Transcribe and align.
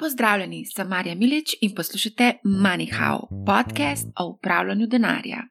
Pozdravljeni, 0.00 0.64
sem 0.64 0.88
Marja 0.88 1.14
Milič 1.14 1.54
in 1.60 1.74
poslušate 1.74 2.32
MoneyHow, 2.44 3.44
podcast 3.46 4.08
o 4.20 4.24
upravljanju 4.28 4.86
denarja. 4.86 5.42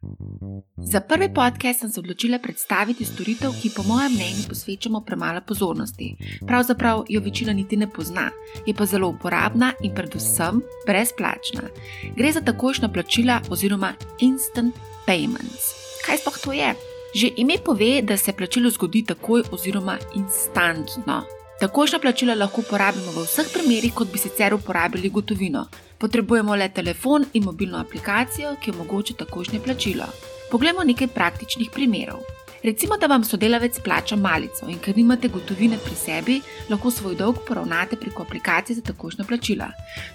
Za 0.77 0.99
prvi 0.99 1.33
podcast 1.33 1.79
sem 1.79 1.90
se 1.90 1.99
odločila 1.99 2.40
predstaviti 2.40 3.06
storitev, 3.06 3.51
ki 3.61 3.70
po 3.75 3.83
mojem 3.83 4.11
mnenju 4.13 4.47
posvečamo 4.49 5.04
premalo 5.06 5.42
pozornosti. 5.47 6.15
Pravzaprav 6.47 7.04
jo 7.09 7.22
večina 7.22 7.54
niti 7.54 7.77
ne 7.77 7.90
pozna, 7.93 8.29
je 8.65 8.73
pa 8.73 8.85
zelo 8.85 9.09
uporabna 9.09 9.73
in 9.83 9.95
predvsem 9.95 10.61
brezplačna. 10.88 11.70
Gre 12.18 12.31
za 12.31 12.41
takošna 12.41 12.89
plačila 12.89 13.41
oziroma 13.50 13.93
instant 14.20 14.75
payments. 15.07 15.73
Kaj 16.05 16.18
sploh 16.18 16.38
to 16.43 16.54
je? 16.54 16.73
Že 17.16 17.29
ime 17.38 17.57
pove, 17.66 18.02
da 18.02 18.18
se 18.18 18.34
plačilo 18.34 18.70
zgodi 18.70 19.05
takoj 19.05 19.43
oziroma 19.52 19.97
instantno. 20.16 21.38
Takošna 21.59 21.99
plačila 21.99 22.35
lahko 22.39 22.61
uporabimo 22.61 23.11
v 23.11 23.25
vseh 23.27 23.47
primerih, 23.51 23.91
kot 23.93 24.07
bi 24.11 24.17
sicer 24.17 24.54
uporabili 24.55 25.09
gotovino. 25.09 25.65
Potrebujemo 26.00 26.55
le 26.55 26.69
telefon 26.69 27.25
in 27.33 27.43
mobilno 27.43 27.77
aplikacijo, 27.77 28.54
ki 28.61 28.71
omogoča 28.71 29.13
takošnje 29.19 29.59
plačilo. 29.59 30.05
Poglejmo 30.51 30.83
nekaj 30.87 31.07
praktičnih 31.07 31.69
primerov. 31.73 32.22
Recimo, 32.64 32.98
da 32.98 33.08
vam 33.08 33.23
sodelavec 33.23 33.80
plača 33.84 34.16
malico 34.16 34.70
in 34.70 34.80
ker 34.80 34.95
nimate 34.98 35.27
gotovine 35.27 35.77
pri 35.84 35.95
sebi, 35.95 36.38
lahko 36.70 36.91
svoj 36.91 37.16
dolg 37.16 37.44
poravnate 37.48 38.00
preko 38.00 38.23
aplikacije 38.23 38.76
za 38.76 38.81
takošna 38.81 39.26
plačila. 39.28 39.67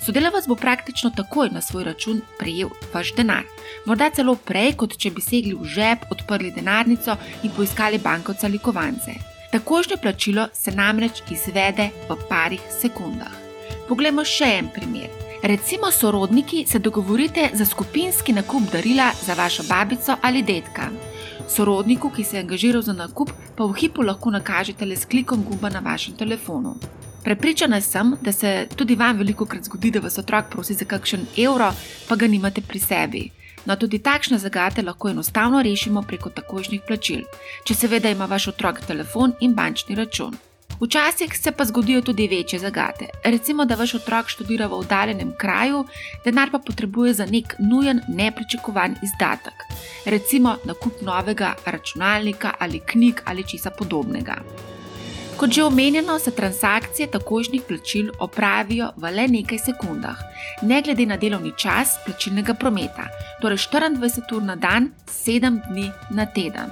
Sodelavec 0.07 0.49
bo 0.49 0.57
praktično 0.57 1.13
takoj 1.17 1.53
na 1.53 1.61
svoj 1.61 1.85
račun 1.85 2.23
prejel 2.39 2.73
vaš 2.95 3.13
denar. 3.21 3.45
Morda 3.85 4.11
celo 4.11 4.37
prej, 4.37 4.73
kot 4.81 4.97
če 4.97 5.11
bi 5.11 5.21
segli 5.21 5.53
v 5.53 5.69
žep, 5.77 6.09
odprli 6.11 6.57
denarnico 6.57 7.21
in 7.43 7.53
poiskali 7.53 7.99
bankovca 7.99 8.47
ali 8.47 8.59
kovance. 8.59 9.34
Takošnje 9.55 9.97
plačilo 10.03 10.49
se 10.53 10.71
namreč 10.71 11.23
izvede 11.31 11.85
v 12.09 12.15
parih 12.29 12.63
sekundah. 12.81 13.35
Poglejmo 13.89 14.25
še 14.27 14.49
en 14.59 14.71
primer. 14.75 15.13
Recimo, 15.43 15.93
sorodniki 15.95 16.65
se 16.67 16.79
dogovorite 16.79 17.45
za 17.53 17.65
skupinski 17.65 18.33
nakup 18.33 18.67
darila 18.73 19.13
za 19.27 19.35
vašo 19.35 19.63
babico 19.69 20.17
ali 20.23 20.43
dedka. 20.43 20.89
Sorodniku, 21.49 22.11
ki 22.11 22.25
se 22.25 22.37
je 22.37 22.43
angažiral 22.43 22.83
za 22.83 22.97
nakup, 22.99 23.31
pa 23.55 23.65
v 23.65 23.79
hipu 23.79 24.03
lahko 24.03 24.35
nakažete 24.35 24.91
le 24.91 24.97
s 24.97 25.07
klikom 25.07 25.47
gumba 25.47 25.71
na 25.71 25.79
vašem 25.79 26.19
telefonu. 26.19 26.75
Prepričana 27.25 27.81
sem, 27.81 28.17
da 28.23 28.33
se 28.33 28.67
tudi 28.77 28.99
vam 28.99 29.23
veliko 29.23 29.47
krat 29.47 29.71
zgodi, 29.71 29.95
da 29.95 30.01
vas 30.01 30.19
otrok 30.19 30.51
prosi 30.51 30.75
za 30.75 30.85
kakšen 30.85 31.29
evro, 31.47 31.71
pa 32.09 32.17
ga 32.17 32.27
nimate 32.27 32.61
pri 32.61 32.79
sebi. 32.79 33.25
No, 33.67 33.77
tudi 33.77 33.99
takšne 33.99 34.39
zagate 34.39 34.83
lahko 34.83 35.09
enostavno 35.09 35.63
rešimo 35.63 36.03
preko 36.03 36.31
takošnjih 36.31 36.83
plačil, 36.87 37.23
če 37.65 37.75
seveda 37.75 38.11
ima 38.13 38.27
vaš 38.29 38.49
otrok 38.53 38.83
telefon 38.87 39.33
in 39.41 39.55
bančni 39.55 39.97
račun. 39.97 40.37
Včasih 40.81 41.39
se 41.39 41.53
pa 41.53 41.65
zgodijo 41.65 42.01
tudi 42.03 42.29
večje 42.29 42.59
zagate. 42.59 43.07
Recimo, 43.25 43.65
da 43.65 43.75
vaš 43.75 43.95
otrok 43.95 44.29
študira 44.29 44.67
v 44.67 44.79
oddaljenem 44.83 45.33
kraju, 45.39 45.85
denar 46.25 46.51
pa 46.51 46.59
potrebuje 46.59 47.15
za 47.15 47.27
nek 47.27 47.55
nujen, 47.59 48.01
nepričakovan 48.09 48.97
izdatek. 49.03 49.65
Recimo 50.05 50.57
nakup 50.65 51.03
novega 51.03 51.55
računalnika 51.67 52.55
ali 52.59 52.81
knjig 52.87 53.21
ali 53.25 53.49
česa 53.49 53.71
podobnega. 53.71 54.37
Kot 55.37 55.51
že 55.51 55.65
omenjeno, 55.65 56.19
se 56.19 56.31
transakcije 56.31 57.11
takošnjih 57.11 57.63
plačil 57.69 58.11
opravijo 58.19 58.93
v 58.97 59.11
le 59.11 59.27
nekaj 59.29 59.59
sekundah, 59.59 60.19
ne 60.63 60.83
glede 60.83 61.07
na 61.07 61.17
delovni 61.17 61.51
čas 61.59 61.97
plačilnega 62.07 62.55
prometa, 62.55 63.09
torej 63.43 63.59
24 63.59 64.37
ur 64.37 64.43
na 64.43 64.57
dan, 64.57 64.93
7 65.07 65.61
dni 65.69 65.91
na 66.11 66.27
teden. 66.27 66.71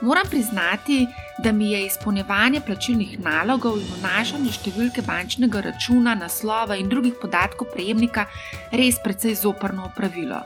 Moram 0.00 0.28
priznati, 0.30 1.06
da 1.38 1.52
mi 1.52 1.70
je 1.70 1.86
izpolnjevanje 1.86 2.60
plačilnih 2.60 3.18
nalogov 3.20 3.80
in 3.80 3.88
vnašanje 3.98 4.52
številke 4.52 5.02
bančnega 5.02 5.60
računa, 5.60 6.14
naslova 6.14 6.76
in 6.76 6.88
drugih 6.88 7.16
podatkov 7.22 7.72
prejemnika 7.72 8.28
res 8.70 9.00
precej 9.02 9.34
zoprno 9.34 9.88
opravilo. 9.88 10.44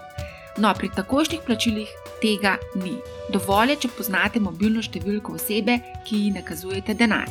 No, 0.59 0.75
pri 0.75 0.91
takošnjih 0.93 1.41
plačilih 1.47 1.89
tega 2.21 2.57
ni. 2.75 2.97
Dovolj 3.33 3.73
je, 3.73 3.77
če 3.85 3.95
poznate 3.97 4.41
mobilno 4.41 4.83
številko 4.85 5.39
osebe, 5.39 5.79
ki 6.07 6.27
ji 6.27 6.33
nakazujete 6.37 6.95
denar. 6.95 7.31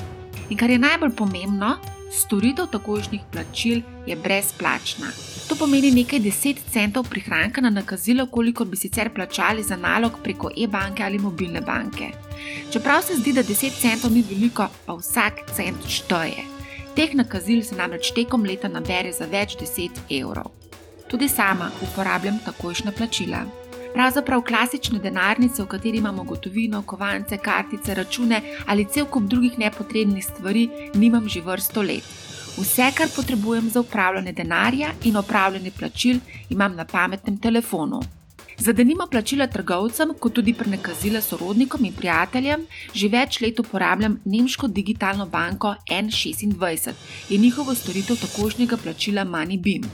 In 0.50 0.58
kar 0.58 0.72
je 0.74 0.80
najbolj 0.82 1.14
pomembno, 1.16 1.76
storitev 2.12 2.68
takošnjih 2.74 3.22
plačil 3.32 3.84
je 4.08 4.16
brezplačna. 4.20 5.12
To 5.48 5.56
pomeni 5.56 5.92
nekaj 5.92 6.20
deset 6.20 6.60
centov 6.74 7.08
prihranka 7.10 7.62
na 7.62 7.70
nakazilo, 7.70 8.26
koliko 8.28 8.66
bi 8.66 8.78
sicer 8.78 9.14
plačali 9.14 9.64
za 9.64 9.78
nalog 9.78 10.18
preko 10.24 10.52
e-banke 10.58 11.04
ali 11.04 11.20
mobilne 11.20 11.62
banke. 11.62 12.12
Čeprav 12.72 13.04
se 13.04 13.16
zdi, 13.20 13.34
da 13.34 13.44
10 13.44 13.82
centov 13.82 14.12
ni 14.12 14.24
veliko, 14.30 14.68
pa 14.86 14.96
vsak 14.98 15.46
cent 15.56 15.88
šteje. 15.88 16.48
Teh 16.96 17.14
nakazil 17.16 17.64
se 17.64 17.76
namreč 17.76 18.12
tekom 18.16 18.44
leta 18.44 18.68
nabere 18.68 19.14
za 19.14 19.30
več 19.30 19.56
deset 19.60 20.02
evrov. 20.10 20.61
Tudi 21.12 21.28
sama 21.30 21.72
uporabljam 21.82 22.40
takojšna 22.46 22.92
plačila. 22.92 23.38
Pravzaprav 23.94 24.42
klasične 24.42 25.00
denarnice, 25.00 25.64
v 25.64 25.68
kateri 25.68 25.98
imamo 25.98 26.24
gotovino, 26.24 26.82
kovance, 26.82 27.38
kartice, 27.38 27.96
račune 27.96 28.42
ali 28.68 28.86
cel 28.86 29.06
kup 29.06 29.24
drugih 29.24 29.60
nepotrebnih 29.60 30.26
stvari, 30.26 30.70
nimam 30.94 31.28
že 31.30 31.42
vrsto 31.42 31.82
let. 31.82 32.04
Vse, 32.58 32.92
kar 32.96 33.08
potrebujem 33.16 33.70
za 33.70 33.80
upravljanje 33.80 34.32
denarja 34.32 34.94
in 35.04 35.18
upravljanje 35.18 35.72
plačil, 35.72 36.20
imam 36.50 36.76
na 36.76 36.86
pametnem 36.86 37.38
telefonu. 37.38 38.00
Za 38.62 38.74
denimo 38.74 39.08
plačila 39.08 39.48
trgovcem, 39.48 40.12
kot 40.20 40.34
tudi 40.38 40.54
prenekazila 40.54 41.22
sorodnikom 41.22 41.86
in 41.86 41.96
prijateljem, 41.98 42.68
že 42.94 43.08
več 43.10 43.40
let 43.42 43.60
uporabljam 43.60 44.20
nemško 44.26 44.68
digitalno 44.68 45.26
banko 45.26 45.72
N26 45.90 46.94
in 47.30 47.42
njihovo 47.42 47.74
storitev 47.76 48.22
takošnjega 48.22 48.78
plačila 48.78 49.26
MoneyBeam. 49.26 49.90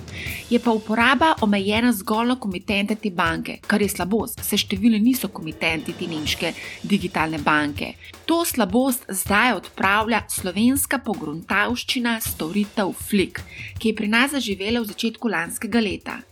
Je 0.49 0.59
pa 0.59 0.75
uporaba 0.75 1.33
omejena 1.41 1.93
zgolj 1.93 2.27
na 2.27 2.35
komitente 2.35 2.95
te 2.95 3.09
banke, 3.09 3.59
kar 3.67 3.81
je 3.81 3.89
slabost, 3.95 4.43
saj 4.43 4.65
številni 4.65 4.99
niso 4.99 5.31
komitenti 5.31 5.95
te 5.95 6.11
nemške 6.11 6.53
digitalne 6.83 7.39
banke. 7.39 7.93
To 8.25 8.43
slabost 8.45 9.07
zdaj 9.07 9.61
odpravlja 9.61 10.25
slovenska 10.27 10.99
pogruntavščina 10.99 12.19
storitev 12.19 12.97
Flick, 12.99 13.39
ki 13.79 13.93
je 13.93 13.95
pri 13.95 14.11
nas 14.11 14.35
zaživela 14.35 14.83
v 14.83 14.91
začetku 14.91 15.31
lanskega 15.31 15.79
leta. 15.79 16.23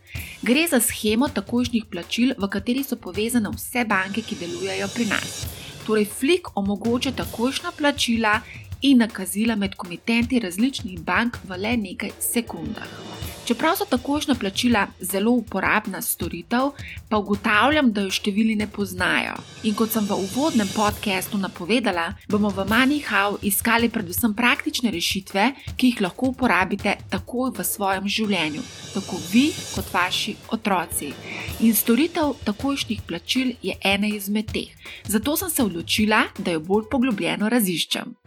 Gre 0.41 0.67
za 0.67 0.79
schemo 0.79 1.27
takošnjih 1.27 1.85
plačil, 1.91 2.33
v 2.37 2.49
kateri 2.49 2.83
so 2.83 2.95
povezane 2.95 3.49
vse 3.55 3.85
banke, 3.85 4.21
ki 4.21 4.37
delujejo 4.39 4.87
pri 4.93 5.05
nas. 5.05 5.45
Torej, 5.87 6.05
Flick 6.05 6.51
omogoča 6.55 7.11
takošna 7.11 7.71
plačila 7.71 8.39
in 8.81 8.97
nakazila 8.97 9.55
med 9.55 9.75
komitenti 9.75 10.39
različnih 10.39 10.99
bank 10.99 11.37
v 11.43 11.57
le 11.57 11.77
nekaj 11.77 12.11
sekundah. 12.19 13.14
Čeprav 13.45 13.75
so 13.78 13.85
takošna 13.85 14.35
plačila 14.35 14.88
zelo 15.00 15.31
uporabna 15.31 16.01
storitev, 16.01 16.72
pa 17.09 17.17
ugotavljam, 17.17 17.91
da 17.94 18.01
jo 18.01 18.13
številni 18.17 18.56
ne 18.57 18.66
poznajo. 18.66 19.35
In 19.69 19.75
kot 19.78 19.94
sem 19.94 20.07
v 20.09 20.17
uvodnem 20.17 20.69
podkastu 20.73 21.38
napovedala, 21.38 22.07
bomo 22.25 22.50
v 22.50 22.66
MoneyHow 22.66 23.38
iskali 23.45 23.91
predvsem 23.94 24.34
praktične 24.34 24.89
rešitve, 24.89 25.45
ki 25.78 25.91
jih 25.91 26.01
lahko 26.07 26.31
uporabite 26.34 26.95
takoj 27.13 27.53
v 27.53 27.67
svojem 27.69 28.09
življenju, 28.09 28.66
tako 28.95 29.22
vi 29.29 29.51
kot 29.75 29.94
vaši 29.94 30.34
otroci. 30.57 31.11
In 31.61 31.78
storitev 31.78 32.34
takošnjih 32.50 33.05
plačil 33.05 33.53
je 33.61 33.78
ena 33.78 34.09
izmed 34.09 34.50
teh. 34.50 34.73
Zato 35.05 35.38
sem 35.38 35.53
se 35.53 35.61
odločila, 35.61 36.25
da 36.41 36.57
jo 36.57 36.66
bolj 36.66 36.89
poglobljeno 36.89 37.53
raziščem. 37.53 38.17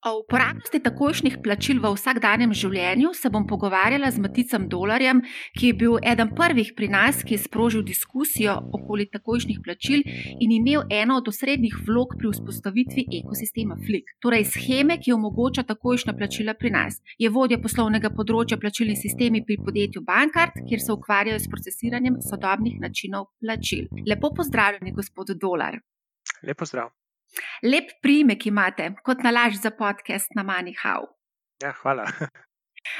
O 0.00 0.10
uporabnosti 0.22 0.78
takošnjih 0.80 1.34
plačil 1.44 1.76
v 1.82 1.88
vsakdanjem 1.92 2.54
življenju 2.56 3.10
se 3.12 3.28
bom 3.28 3.44
pogovarjala 3.44 4.08
z 4.08 4.22
Maticem 4.24 4.62
Dolarjem, 4.72 5.18
ki 5.58 5.66
je 5.68 5.74
bil 5.82 5.98
eden 6.12 6.30
prvih 6.38 6.70
pri 6.76 6.86
nas, 6.88 7.18
ki 7.20 7.34
je 7.34 7.40
sprožil 7.42 7.82
diskusijo 7.84 8.54
okoli 8.78 9.04
takošnjih 9.12 9.58
plačil 9.60 10.00
in 10.40 10.54
imel 10.56 10.86
eno 10.88 11.18
od 11.20 11.28
osrednjih 11.28 11.76
vlog 11.88 12.14
pri 12.16 12.30
vzpostavitvi 12.32 13.04
ekosistema 13.18 13.76
Flick, 13.76 14.14
torej 14.24 14.46
scheme, 14.54 14.96
ki 15.02 15.12
omogoča 15.12 15.66
takošna 15.68 16.16
plačila 16.16 16.54
pri 16.56 16.72
nas. 16.78 16.96
Je 17.20 17.28
vodja 17.28 17.60
poslovnega 17.60 18.08
področja 18.08 18.56
plačilnih 18.62 18.96
sistemi 18.96 19.44
pri 19.44 19.58
podjetju 19.66 20.00
Bankart, 20.08 20.56
kjer 20.64 20.80
se 20.80 20.96
ukvarjajo 20.96 21.42
s 21.44 21.52
procesiranjem 21.52 22.16
sodobnih 22.24 22.80
načinov 22.80 23.28
plačil. 23.44 23.84
Lepo 24.08 24.32
pozdravljeni, 24.32 24.96
gospod 24.96 25.36
Dolar. 25.36 25.76
Lepo 26.40 26.64
zdrav. 26.64 26.88
Lep 27.62 27.96
primek 28.02 28.46
imate, 28.46 28.92
kot 29.04 29.24
nalaž 29.26 29.60
za 29.62 29.70
podcast 29.70 30.34
na 30.34 30.44
MoneyHow. 30.46 31.10
Ja, 31.62 31.74
hvala. 31.82 32.06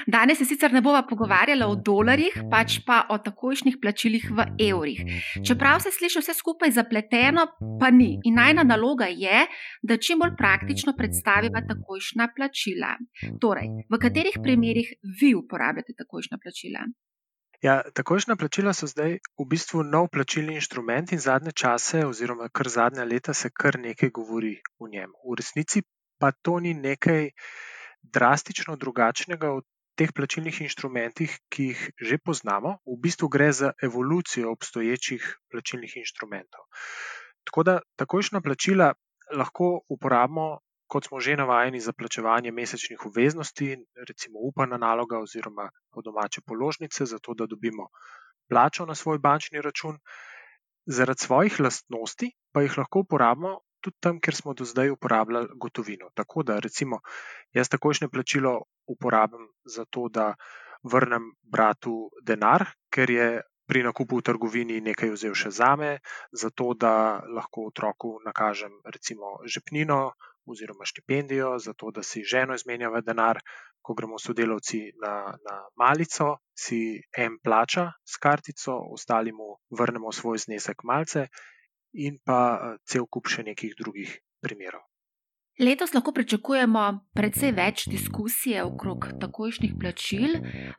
Danes 0.06 0.38
se 0.38 0.44
sicer 0.44 0.72
ne 0.72 0.82
bova 0.84 1.02
pogovarjala 1.08 1.66
o 1.70 1.76
dolarjih, 1.76 2.36
pač 2.52 2.78
pa 2.86 3.00
o 3.10 3.16
takošnjih 3.18 3.78
plačilih 3.82 4.26
v 4.36 4.46
evrih. 4.68 5.00
Čeprav 5.46 5.80
se 5.80 5.92
sliši 5.94 6.20
vse 6.20 6.34
skupaj 6.36 6.74
zapleteno, 6.76 7.46
pa 7.80 7.90
ni. 7.90 8.10
In 8.28 8.36
najna 8.36 8.64
naloga 8.68 9.08
je, 9.08 9.46
da 9.82 9.96
čim 9.96 10.20
bolj 10.20 10.36
praktično 10.38 10.94
predstaviva 10.98 11.64
takošna 11.68 12.28
plačila. 12.36 12.96
Torej, 13.40 13.70
v 13.88 14.02
katerih 14.04 14.40
primerih 14.42 14.92
vi 15.20 15.34
uporabljate 15.34 15.96
takošna 15.96 16.38
plačila? 16.42 16.84
Ja, 17.60 17.82
takošna 17.92 18.38
plačila 18.40 18.72
so 18.72 18.86
zdaj 18.88 19.18
v 19.20 19.44
bistvu 19.44 19.82
nov 19.84 20.06
plačilni 20.08 20.54
inštrument 20.56 21.10
in 21.12 21.20
zadnje 21.20 21.52
čase, 21.52 22.06
oziroma 22.08 22.46
kar 22.48 22.70
zadnja 22.72 23.04
leta, 23.04 23.34
se 23.36 23.50
kar 23.52 23.76
nekaj 23.78 24.10
govori 24.16 24.54
o 24.78 24.88
njem. 24.88 25.12
V 25.20 25.36
resnici 25.36 25.82
pa 26.18 26.30
to 26.32 26.56
ni 26.64 26.72
nekaj 26.74 27.28
drastično 28.16 28.78
drugačnega 28.80 29.52
od 29.52 29.66
teh 30.00 30.08
plačilnih 30.16 30.62
inštrumentih, 30.64 31.36
ki 31.52 31.66
jih 31.68 31.84
že 32.00 32.18
poznamo. 32.24 32.78
V 32.88 32.96
bistvu 32.96 33.28
gre 33.28 33.52
za 33.52 33.72
evolucijo 33.82 34.52
obstoječih 34.56 35.28
plačilnih 35.52 35.96
inštrumentov. 36.00 36.64
Tako 37.44 37.62
da 37.62 37.78
takošna 38.00 38.40
plačila 38.40 38.94
lahko 39.36 39.82
uporabimo 39.88 40.48
kot 40.90 41.06
smo 41.06 41.20
že 41.20 41.36
navajeni 41.38 41.80
za 41.80 41.92
plačevanje 41.92 42.52
mesečnih 42.52 43.06
obveznosti, 43.06 43.76
recimo 44.08 44.42
upana 44.50 44.76
naloga 44.76 45.20
oziroma 45.22 45.70
po 45.90 46.02
domače 46.02 46.42
položnice, 46.46 47.06
zato 47.06 47.34
da 47.34 47.46
dobimo 47.46 47.88
plačo 48.50 48.86
na 48.86 48.94
svoj 48.94 49.18
bančni 49.18 49.62
račun. 49.62 49.98
Zaradi 50.86 51.22
svojih 51.22 51.60
lastnosti 51.60 52.32
pa 52.52 52.62
jih 52.62 52.78
lahko 52.78 53.04
uporabimo 53.04 53.58
tudi 53.80 53.96
tam, 54.00 54.20
kjer 54.20 54.36
smo 54.36 54.54
do 54.54 54.64
zdaj 54.64 54.90
uporabljali 54.90 55.48
gotovino. 55.56 56.10
Tako 56.14 56.42
da 56.42 56.58
recimo 56.58 57.00
jaz 57.52 57.68
takošne 57.68 58.08
plačilo 58.08 58.62
uporabim 58.86 59.46
za 59.64 59.84
to, 59.84 60.08
da 60.08 60.34
vrnem 60.82 61.30
bratu 61.42 62.10
denar, 62.22 62.64
ker 62.90 63.10
je 63.10 63.28
pri 63.70 63.82
nakupu 63.86 64.18
v 64.18 64.26
trgovini 64.26 64.80
nekaj 64.82 65.12
vzel 65.14 65.34
še 65.38 65.52
zame, 65.54 65.90
zato 66.32 66.72
da 66.74 67.22
lahko 67.36 67.68
otroku 67.70 68.16
nakažem 68.24 68.72
recimo 68.84 69.36
žepnino, 69.46 70.10
oziroma 70.46 70.84
štipendijo, 70.84 71.58
zato 71.58 71.90
da 71.90 72.02
si 72.02 72.22
ženo 72.22 72.54
izmenjava 72.54 73.00
denar, 73.00 73.40
ko 73.82 73.94
gremo 73.94 74.18
sodelavci 74.18 74.80
na, 75.02 75.14
na 75.46 75.56
malico, 75.76 76.36
si 76.54 77.00
en 77.16 77.38
plača 77.44 77.90
s 78.04 78.20
kartico, 78.22 78.76
ostali 78.96 79.32
mu 79.32 79.56
vrnemo 79.70 80.12
svoj 80.12 80.38
znesek 80.38 80.84
malce, 80.84 81.26
in 81.92 82.18
pa 82.24 82.40
eh, 82.54 82.76
cel 82.84 83.06
kup 83.06 83.28
še 83.28 83.46
nekih 83.46 83.74
drugih 83.78 84.18
primerov. 84.44 84.89
Letos 85.60 85.90
lahko 85.92 86.12
pričakujemo 86.16 86.82
precej 87.12 87.50
več 87.52 87.82
diskusije 87.92 88.62
okrog 88.64 89.10
takojšnjih 89.20 89.74
plačil, 89.80 90.38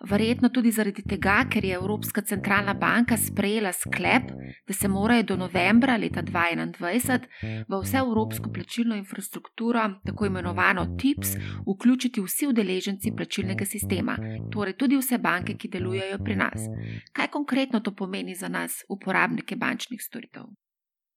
verjetno 0.10 0.50
tudi 0.50 0.72
zaradi 0.74 1.04
tega, 1.06 1.36
ker 1.54 1.68
je 1.68 1.76
Evropska 1.78 2.24
centralna 2.26 2.74
banka 2.74 3.14
sprejela 3.18 3.70
sklep, 3.78 4.32
da 4.68 4.74
se 4.74 4.90
morajo 4.90 5.28
do 5.30 5.38
novembra 5.38 6.00
leta 6.02 6.24
2021 6.24 7.28
v 7.70 7.82
vse 7.84 8.00
evropsko 8.02 8.50
plačilno 8.50 8.98
infrastrukturo, 8.98 9.84
tako 10.06 10.26
imenovano 10.26 10.88
TIPS, 10.98 11.36
vključiti 11.68 12.26
vsi 12.26 12.50
udeleženci 12.50 13.14
plačilnega 13.18 13.70
sistema, 13.70 14.18
torej 14.50 14.80
tudi 14.82 14.98
vse 14.98 15.22
banke, 15.22 15.60
ki 15.62 15.70
delujejo 15.78 16.18
pri 16.26 16.40
nas. 16.42 16.66
Kaj 17.14 17.30
konkretno 17.38 17.86
to 17.86 17.94
pomeni 17.94 18.34
za 18.36 18.50
nas, 18.50 18.82
uporabnike 18.90 19.56
bančnih 19.56 20.02
storitev? 20.02 20.50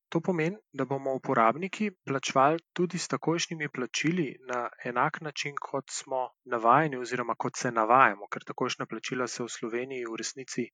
To 0.09 0.21
pomeni, 0.21 0.57
da 0.73 0.85
bomo 0.85 1.13
uporabniki 1.19 1.87
plačevali 2.07 2.61
tudi 2.73 2.99
s 2.99 3.09
takojšnjimi 3.09 3.69
plačili 3.69 4.27
na 4.51 4.69
enak 4.91 5.21
način, 5.21 5.55
kot 5.61 5.85
smo 5.91 6.21
navajeni, 6.45 6.97
oziroma 6.97 7.35
kot 7.35 7.57
se 7.57 7.73
navajamo, 7.73 8.29
ker 8.29 8.45
takojšnja 8.51 8.87
plačila 8.87 9.27
se 9.27 9.43
v 9.43 9.49
Sloveniji 9.57 10.07
v 10.11 10.19
resnici 10.23 10.67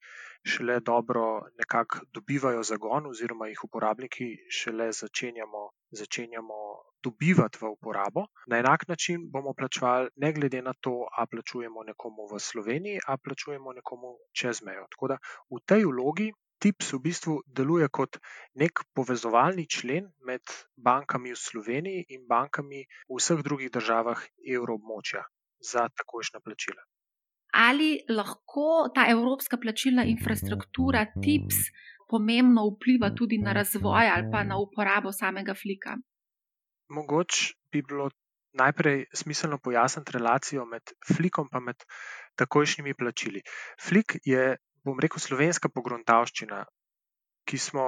šele 0.54 0.80
dobro 0.80 1.24
nekako 1.62 2.02
dobivajo 2.18 2.62
zagon, 2.72 3.06
oziroma 3.12 3.48
jih 3.48 3.64
uporabniki 3.68 4.28
šele 4.60 4.90
začenjamo, 5.00 5.64
začenjamo 6.02 6.60
dobivati 7.02 7.62
v 7.62 7.72
uporabo. 7.76 8.26
Na 8.46 8.58
enak 8.58 8.88
način 8.88 9.30
bomo 9.32 9.54
plačevali, 9.54 10.10
ne 10.16 10.32
glede 10.32 10.62
na 10.62 10.74
to, 10.80 11.06
ali 11.16 11.32
plačujemo 11.36 11.86
nekomu 11.92 12.28
v 12.34 12.42
Sloveniji, 12.50 13.00
ali 13.06 13.24
plačujemo 13.24 13.72
nekomu 13.72 14.14
čez 14.32 14.62
mejo. 14.62 14.86
Tako 14.90 15.14
da 15.14 15.20
v 15.48 15.64
tej 15.66 15.88
vlogi 15.88 16.32
TIPS 16.60 16.92
v 16.92 17.00
bistvu 17.04 17.34
deluje 17.46 17.88
kot 17.88 18.18
nek 18.60 18.84
povezovalni 18.94 19.64
člen 19.64 20.10
med 20.28 20.44
bankami 20.76 21.32
v 21.32 21.40
Sloveniji 21.40 22.06
in 22.16 22.26
bankami 22.28 22.84
v 22.84 23.16
vseh 23.16 23.40
drugih 23.42 23.72
državah 23.72 24.20
evroobmočja 24.44 25.24
za 25.72 25.88
takojšna 25.88 26.40
plačila. 26.44 26.84
Ali 27.52 28.04
lahko 28.08 28.90
ta 28.94 29.08
evropska 29.10 29.56
plačilna 29.56 30.04
infrastruktura 30.04 31.06
TIPS 31.16 31.72
pomembno 32.10 32.68
vpliva 32.74 33.10
tudi 33.16 33.38
na 33.38 33.52
razvoj 33.52 34.10
ali 34.14 34.30
pa 34.32 34.44
na 34.44 34.58
uporabo 34.58 35.12
samega 35.12 35.54
flika? 35.54 35.96
Mogoče 36.90 37.54
bi 37.72 37.82
bilo 37.82 38.10
najprej 38.52 39.04
smiselno 39.14 39.58
pojasniti 39.58 40.12
relacijo 40.12 40.64
med 40.66 40.82
flikom 41.16 41.48
in 41.48 41.84
takojšnjimi 42.34 42.94
plačili. 42.94 43.42
Flik 43.86 44.16
je 44.24 44.56
bom 44.84 45.00
rekel, 45.00 45.20
slovenska 45.20 45.68
pogruntavščina, 45.68 46.64
ki 47.44 47.58
smo, 47.58 47.84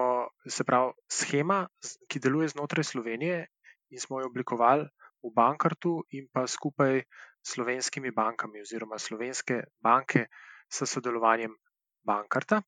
se 0.48 0.64
pravi, 0.64 0.92
schema, 1.08 1.64
ki 2.08 2.20
deluje 2.20 2.52
znotraj 2.54 2.88
Slovenije 2.92 3.44
in 3.92 4.00
smo 4.00 4.20
jo 4.20 4.30
oblikovali 4.30 4.88
v 5.22 5.30
Bankartu 5.36 6.00
in 6.18 6.26
pa 6.32 6.46
skupaj 6.46 7.02
s 7.02 7.54
slovenskimi 7.54 8.10
bankami 8.10 8.62
oziroma 8.62 8.98
slovenske 8.98 9.62
banke 9.82 10.26
s 10.70 10.88
sodelovanjem 10.90 11.54
Bankarta. 12.06 12.62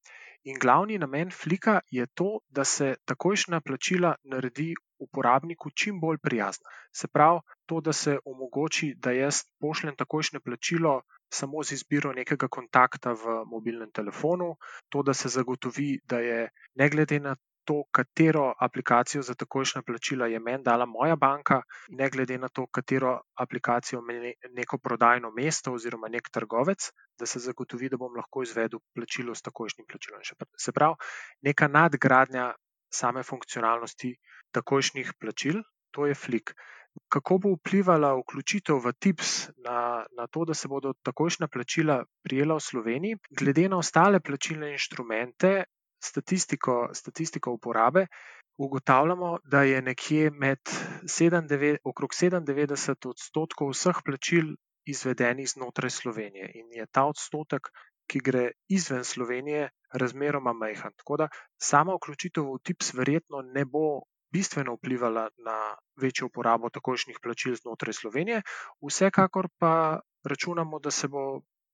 In 0.44 0.58
glavni 0.60 0.98
namen 0.98 1.30
Flika 1.32 1.80
je 1.90 2.06
to, 2.06 2.40
da 2.48 2.64
se 2.64 2.94
takojšnja 3.04 3.60
plačila 3.60 4.14
naredi 4.24 4.74
uporabniku 4.98 5.70
čim 5.70 6.00
bolj 6.00 6.18
prijazna. 6.22 6.68
Se 6.92 7.08
pravi, 7.08 7.40
to, 7.66 7.80
da 7.80 7.92
se 7.92 8.18
omogoči, 8.24 8.92
da 8.96 9.12
jaz 9.12 9.42
pošljem 9.60 9.96
takojšnje 9.96 10.40
plačilo 10.40 11.00
samo 11.32 11.62
z 11.64 11.72
izbiro 11.72 12.12
nekega 12.12 12.48
kontakta 12.48 13.12
v 13.12 13.42
mobilnem 13.46 13.90
telefonu, 13.90 14.56
to, 14.88 15.02
da 15.02 15.14
se 15.14 15.28
zagotovi, 15.28 15.98
da 16.04 16.18
je 16.18 16.48
ne 16.74 16.88
glede 16.88 17.20
na 17.20 17.36
to, 17.64 17.84
katero 17.90 18.52
aplikacijo 18.60 19.22
za 19.22 19.34
takojšnja 19.34 19.82
plačila 19.82 20.26
je 20.26 20.40
meni 20.40 20.62
dala 20.64 20.86
moja 20.86 21.16
banka, 21.16 21.62
ne 21.88 22.10
glede 22.10 22.38
na 22.38 22.48
to, 22.48 22.66
katero 22.66 23.20
aplikacijo 23.34 24.02
meni 24.02 24.34
neko 24.50 24.78
prodajno 24.78 25.30
mesto 25.30 25.72
oziroma 25.72 26.08
nek 26.08 26.28
trgovec, 26.30 26.90
da 27.18 27.26
se 27.26 27.40
zagotovi, 27.40 27.88
da 27.88 27.96
bom 27.96 28.16
lahko 28.16 28.42
izvedel 28.42 28.80
plačilo 28.94 29.34
s 29.34 29.42
takojšnjim 29.42 29.86
plačilom. 29.88 30.20
Se 30.58 30.72
pravi, 30.72 30.94
neka 31.42 31.68
nadgradnja 31.68 32.52
same 32.92 33.22
funkcionalnosti 33.22 34.14
takojšnjih 34.52 35.14
plačil, 35.20 35.62
to 35.90 36.06
je 36.06 36.14
flik 36.14 36.54
kako 37.08 37.38
bo 37.38 37.52
vplivala 37.54 38.14
vključitev 38.18 38.80
v 38.84 38.92
TIPS 38.92 39.32
na, 39.64 40.04
na 40.16 40.26
to, 40.26 40.44
da 40.44 40.54
se 40.54 40.68
bodo 40.68 40.92
takojšnja 41.02 41.48
plačila 41.48 42.04
prijela 42.22 42.56
v 42.58 42.60
Sloveniji, 42.60 43.18
glede 43.30 43.68
na 43.68 43.78
ostale 43.78 44.20
plačilne 44.20 44.72
inštrumente, 44.72 45.64
statistiko, 46.04 46.88
statistiko 46.92 47.54
uporabe, 47.54 48.06
ugotavljamo, 48.58 49.38
da 49.44 49.62
je 49.62 49.82
nekje 49.82 50.30
med 50.30 50.60
97, 51.02 51.76
okrog 51.84 52.10
97 52.10 53.08
odstotkov 53.08 53.72
vseh 53.72 54.02
plačil 54.04 54.54
izvedenih 54.86 55.48
znotraj 55.48 55.90
Slovenije 55.90 56.50
in 56.54 56.72
je 56.72 56.86
ta 56.86 57.04
odstotek. 57.04 57.70
Ki 58.06 58.20
gre 58.20 58.50
izven 58.68 59.04
Slovenije, 59.04 59.70
razmeroma 59.92 60.52
majhen. 60.52 60.92
Tako 60.96 61.16
da 61.16 61.28
sama 61.56 61.94
vključitev 61.94 62.44
v 62.44 62.58
TIPS 62.62 62.92
verjetno 62.94 63.40
ne 63.42 63.64
bo 63.64 64.02
bistveno 64.34 64.74
vplivala 64.74 65.28
na 65.46 65.58
večjo 66.02 66.26
uporabo 66.26 66.70
takošnjih 66.70 67.18
plačil 67.22 67.54
znotraj 67.54 67.94
Slovenije. 68.00 68.42
Vsekakor 68.82 69.48
pa 69.58 70.00
računamo, 70.24 70.78
da 70.78 70.90
se 70.90 71.08
bo 71.08 71.22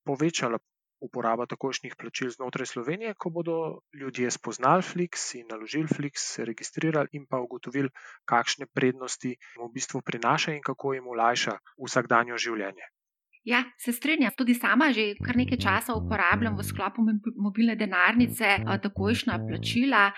povečala 0.05 0.59
uporaba 1.01 1.47
takošnjih 1.47 1.97
plačil 1.97 2.31
znotraj 2.37 2.67
Slovenije, 2.67 3.15
ko 3.15 3.31
bodo 3.31 3.57
ljudje 4.01 4.31
spoznali 4.31 4.83
Flix 4.83 5.35
in 5.41 5.49
naložili 5.49 5.89
Flix, 5.89 6.29
se 6.35 6.45
registrirali 6.45 7.09
in 7.13 7.27
pa 7.27 7.41
ugotovili, 7.41 7.89
kakšne 8.29 8.67
prednosti 8.67 9.37
v 9.57 9.73
bistvu 9.75 10.03
prinaša 10.05 10.53
in 10.59 10.63
kako 10.63 10.95
jim 10.95 11.09
olajša 11.09 11.59
vsakdanje 11.87 12.37
življenje. 12.37 12.93
Ja, 13.45 13.65
se 13.79 13.93
strinjam. 13.93 14.33
Tudi 14.37 14.55
sama 14.55 14.91
že 14.93 15.15
kar 15.25 15.37
nekaj 15.37 15.59
časa 15.59 15.95
uporabljam 15.97 16.59
v 16.59 16.65
sklopu 16.65 17.01
mobilne 17.37 17.73
denarnice 17.77 18.59
takojšnja 18.83 19.39
plačila. 19.49 20.11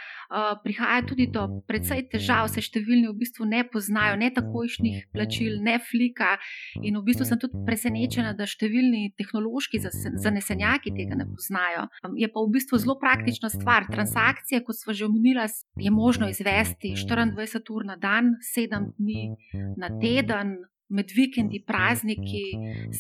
Prihaja 0.64 1.05
tudi 1.07 1.29
do 1.31 1.47
precej 1.69 2.09
težav, 2.11 2.50
se 2.50 2.59
številni 2.59 3.07
v 3.12 3.14
bistvu 3.21 3.47
ne 3.47 3.62
poznajo, 3.62 4.19
ne 4.19 4.33
takojšnjih 4.35 5.07
plačil, 5.14 5.61
ne 5.62 5.79
flika. 5.79 6.35
In 6.83 6.99
v 6.99 7.05
bistvu 7.07 7.29
sem 7.29 7.38
tudi 7.38 7.62
presenečena, 7.62 8.35
da 8.35 8.43
številni 8.43 9.14
tehnološki 9.14 9.79
zanesenjaki 10.19 10.91
tega 10.91 11.14
ne 11.23 11.29
poznajo. 11.31 11.87
Je 12.19 12.26
pa 12.26 12.43
v 12.43 12.59
bistvu 12.59 12.83
zelo 12.83 12.99
praktična 12.99 13.52
stvar. 13.55 13.87
Transakcije, 13.87 14.64
kot 14.67 14.83
smo 14.83 14.99
že 14.99 15.07
omenili, 15.07 15.47
je 15.79 15.95
možno 15.95 16.26
izvesti 16.26 16.97
24 16.99 17.71
ur 17.71 17.87
na 17.87 17.95
dan, 17.97 18.35
7 18.43 18.99
dni 18.99 19.31
na 19.79 19.95
teden 20.02 20.59
med 20.92 21.12
vikendi, 21.16 21.62
prazniki, 21.66 22.44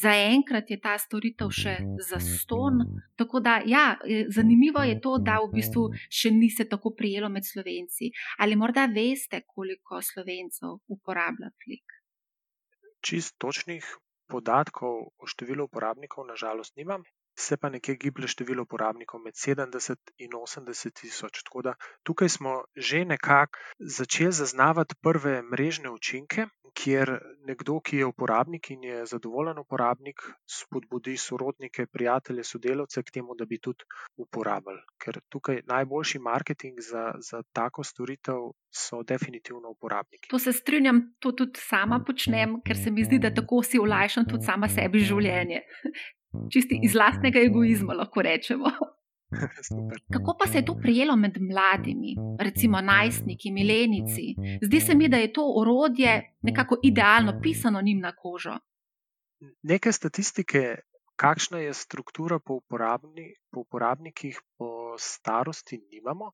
zaenkrat 0.02 0.70
je 0.72 0.78
ta 0.80 0.96
storitev 1.00 1.52
še 1.54 1.76
za 2.08 2.20
ston. 2.24 2.82
Tako 3.18 3.40
da, 3.44 3.60
ja, 3.66 3.96
zanimivo 4.32 4.82
je 4.86 4.98
to, 5.04 5.16
da 5.22 5.38
v 5.44 5.52
bistvu 5.54 5.88
še 6.08 6.32
ni 6.34 6.50
se 6.50 6.68
tako 6.68 6.94
prijelo 6.98 7.30
med 7.32 7.46
slovenci. 7.46 8.12
Ali 8.38 8.56
morda 8.56 8.86
veste, 8.90 9.44
koliko 9.46 10.02
slovencev 10.02 10.80
uporablja 10.92 11.52
Flik? 11.62 11.98
Čist 13.02 13.34
točnih 13.42 13.86
podatkov 14.30 15.12
o 15.18 15.28
številu 15.28 15.66
uporabnikov, 15.68 16.24
nažalost, 16.28 16.76
nimam. 16.78 17.04
Se 17.38 17.56
pa 17.56 17.68
nekje 17.68 17.96
giblje 17.96 18.28
število 18.28 18.62
uporabnikov 18.62 19.20
med 19.20 19.34
70 19.34 20.12
in 20.18 20.30
80 20.32 21.00
tisoč. 21.00 21.42
Tako 21.42 21.62
da 21.62 21.74
tukaj 22.02 22.28
smo 22.28 22.64
že 22.76 23.04
nekako 23.04 23.58
začeli 23.78 24.32
zaznavati 24.32 24.94
prve 25.02 25.42
mrežne 25.42 25.90
učinke, 25.90 26.46
kjer 26.74 27.18
nekdo, 27.46 27.80
ki 27.80 27.96
je 27.96 28.06
uporabnik 28.06 28.70
in 28.70 28.84
je 28.84 29.06
zadovoljen 29.06 29.58
uporabnik, 29.58 30.22
spodbudi 30.48 31.16
sorodnike, 31.16 31.86
prijatelje, 31.86 32.44
sodelavce 32.44 33.02
k 33.02 33.10
temu, 33.10 33.34
da 33.38 33.44
bi 33.44 33.58
tudi 33.58 33.84
uporabljali. 34.16 34.80
Ker 34.98 35.20
tukaj 35.28 35.62
najboljši 35.68 36.18
marketing 36.18 36.80
za, 36.80 37.12
za 37.18 37.42
tako 37.52 37.84
storitev 37.84 38.52
so 38.70 39.02
definitivno 39.02 39.74
uporabniki. 39.76 40.28
To 40.30 40.38
se 40.38 40.52
strinjam, 40.52 41.02
to 41.18 41.32
tudi 41.32 41.60
sama 41.60 42.00
počnem, 42.06 42.60
ker 42.64 42.76
se 42.76 42.90
mi 42.90 43.04
zdi, 43.04 43.18
da 43.18 43.34
tako 43.34 43.62
si 43.62 43.78
olajšam 43.78 44.28
tudi 44.28 44.48
sama 44.48 44.68
sebi 44.68 45.04
življenje. 45.04 45.62
Čisti 46.50 46.80
iz 46.82 46.94
lastnega 46.94 47.40
egoizma, 47.40 47.94
lahko 47.94 48.22
rečemo. 48.22 48.70
Kako 50.14 50.36
pa 50.38 50.46
se 50.46 50.58
je 50.58 50.64
to 50.64 50.74
prijelo 50.82 51.16
med 51.16 51.38
mladimi, 51.40 52.16
recimo 52.38 52.80
najstniki, 52.80 53.50
milenici? 53.50 54.34
Zdi 54.62 54.80
se 54.80 54.94
mi, 54.94 55.08
da 55.08 55.16
je 55.16 55.32
to 55.32 55.52
orodje 55.56 56.36
nekako 56.42 56.78
idealno 56.82 57.40
pisano 57.42 57.82
njim 57.82 58.00
na 58.00 58.12
kožo. 58.16 58.58
Nekaj 59.62 59.92
statistike, 59.92 60.76
kakšna 61.16 61.58
je 61.58 61.74
struktura 61.74 62.38
po, 62.38 62.54
uporabni, 62.54 63.34
po 63.50 63.60
uporabnikih, 63.60 64.40
po 64.58 64.94
starosti, 64.98 65.80
nimamo. 65.90 66.32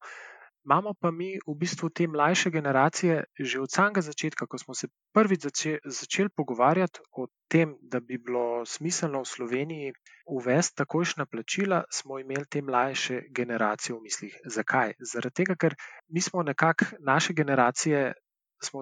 Imamo 0.69 0.93
pa 1.01 1.11
mi 1.11 1.29
v 1.47 1.55
bistvu 1.57 1.89
te 1.89 2.05
mlajše 2.07 2.51
generacije 2.53 3.25
že 3.41 3.61
od 3.61 3.71
samega 3.73 4.01
začetka, 4.05 4.45
ko 4.47 4.59
smo 4.61 4.75
se 4.77 4.89
prvič 5.17 5.47
začeli, 5.47 5.79
začeli 5.85 6.29
pogovarjati 6.29 7.01
o 7.17 7.25
tem, 7.49 7.73
da 7.81 8.01
bi 8.01 8.19
bilo 8.19 8.67
smiselno 8.69 9.23
v 9.25 9.31
Sloveniji 9.31 9.93
uvesti 10.29 10.77
takojšna 10.77 11.25
plačila, 11.27 11.85
smo 11.89 12.19
imeli 12.21 12.45
te 12.45 12.61
mlajše 12.63 13.23
generacije 13.33 13.97
v 13.97 14.03
mislih. 14.03 14.35
Zakaj? 14.45 14.93
Zaradi 15.01 15.35
tega, 15.41 15.57
ker 15.57 15.77
mi 16.13 16.21
smo 16.21 16.45
nekako 16.45 16.85
naše 17.01 17.33
generacije, 17.33 18.13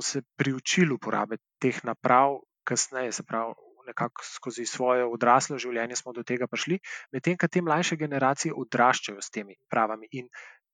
se 0.02 0.22
priučili 0.36 0.90
uporabe 0.90 1.38
teh 1.62 1.84
naprav 1.84 2.40
kasneje, 2.64 3.12
se 3.12 3.22
pravi. 3.22 3.54
Nekako 3.86 4.24
skozi 4.26 4.64
svoje 4.66 5.04
odraslo 5.06 5.58
življenje 5.62 5.94
smo 5.96 6.10
do 6.12 6.24
tega 6.26 6.48
prišli, 6.50 6.80
medtem 7.14 7.36
ko 7.38 7.46
te 7.46 7.60
mlajše 7.62 7.96
generacije 7.96 8.50
odraščajo 8.50 9.22
s 9.22 9.30
temi 9.30 9.54
pravami. 9.70 10.08
In 10.10 10.26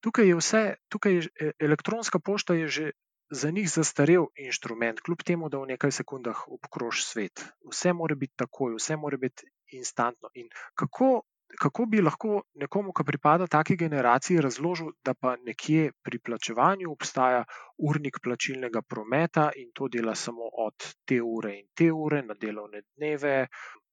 tukaj 0.02 0.28
je 0.28 0.36
vse, 0.36 0.62
tukaj 0.88 1.14
je 1.14 1.28
e, 1.40 1.50
elektronska 1.58 2.18
pošta 2.18 2.54
je 2.54 2.68
že 2.68 2.90
za 3.32 3.50
njih 3.50 3.70
zastarel 3.70 4.26
inštrument, 4.36 5.00
kljub 5.00 5.22
temu, 5.24 5.48
da 5.48 5.58
v 5.58 5.72
nekaj 5.72 5.92
sekundah 5.98 6.44
obkrož 6.52 7.00
svet. 7.04 7.44
Vse 7.64 7.92
mora 7.96 8.14
biti 8.14 8.36
takoj, 8.36 8.74
vse 8.76 8.96
mora 8.96 9.16
biti 9.16 9.46
instantno. 9.72 10.28
In 10.34 10.50
kako, 10.74 11.22
kako 11.58 11.86
bi 11.86 12.02
lahko 12.02 12.42
nekomu, 12.60 12.92
ki 12.92 13.06
pripada 13.08 13.46
taki 13.46 13.76
generaciji, 13.76 14.42
razložil, 14.44 14.92
da 15.04 15.14
pa 15.14 15.36
nekje 15.36 15.92
pri 16.04 16.18
plačevanju 16.18 16.92
obstaja 16.92 17.44
urnik 17.78 18.20
plačilnega 18.22 18.82
prometa 18.82 19.48
in 19.56 19.72
to 19.72 19.88
dela 19.88 20.14
samo 20.14 20.50
od 20.66 20.92
te 21.08 21.22
ure 21.22 21.56
in 21.56 21.66
te 21.74 21.88
ure 21.92 22.22
na 22.22 22.34
delovne 22.34 22.82
dneve, 22.96 23.46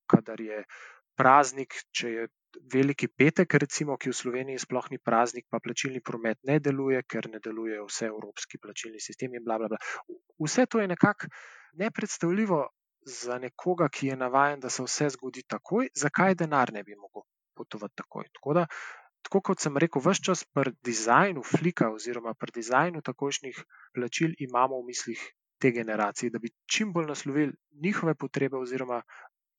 kadar 0.06 0.42
je 0.42 0.64
praznik, 1.16 1.80
če 1.92 2.12
je 2.12 2.28
veliki 2.74 3.08
petek, 3.08 3.54
recimo, 3.64 3.98
ki 3.98 4.12
v 4.12 4.18
Sloveniji 4.18 4.64
sploh 4.66 4.90
ni 4.92 4.98
praznik, 4.98 5.48
pa 5.50 5.60
plačilni 5.64 6.02
promet 6.02 6.40
ne 6.50 6.60
deluje, 6.60 7.02
ker 7.04 7.30
ne 7.30 7.42
delujejo 7.44 7.86
vse 7.88 8.10
evropski 8.10 8.60
plačilni 8.62 9.00
sistemi. 9.00 9.42
Bla, 9.44 9.60
bla, 9.62 9.70
bla. 9.74 9.80
Vse 10.40 10.66
to 10.66 10.82
je 10.82 10.88
nekako 10.88 11.30
nepredstavljivo 11.80 12.62
za 13.06 13.40
nekoga, 13.40 13.90
ki 13.90 14.08
je 14.08 14.16
navaden, 14.16 14.60
da 14.60 14.70
se 14.70 14.84
vse 14.84 15.10
zgodi 15.16 15.44
takoj, 15.48 15.90
zakaj 15.96 16.36
denar 16.36 16.74
ne 16.74 16.84
bi 16.84 16.96
mogel 16.96 17.26
potovati 17.56 17.96
takoj. 17.96 18.28
Tako, 18.34 18.54
da, 18.54 18.66
tako 19.26 19.42
kot 19.42 19.66
sem 19.66 19.78
rekel, 19.78 20.02
vse 20.06 20.24
čas 20.32 20.46
pri 20.54 20.74
dizajnu 20.86 21.44
flika 21.44 21.92
oziroma 21.94 22.34
pri 22.34 22.60
dizajnu 22.62 23.02
takošnih 23.02 23.64
plačil 23.94 24.36
imamo 24.40 24.82
v 24.82 24.90
mislih. 24.94 25.28
Te 25.60 25.74
generacije, 25.76 26.30
da 26.32 26.40
bi 26.40 26.48
čim 26.72 26.94
bolj 26.96 27.10
naslovili 27.10 27.52
njihove 27.84 28.14
potrebe, 28.16 28.56
oziroma 28.56 29.02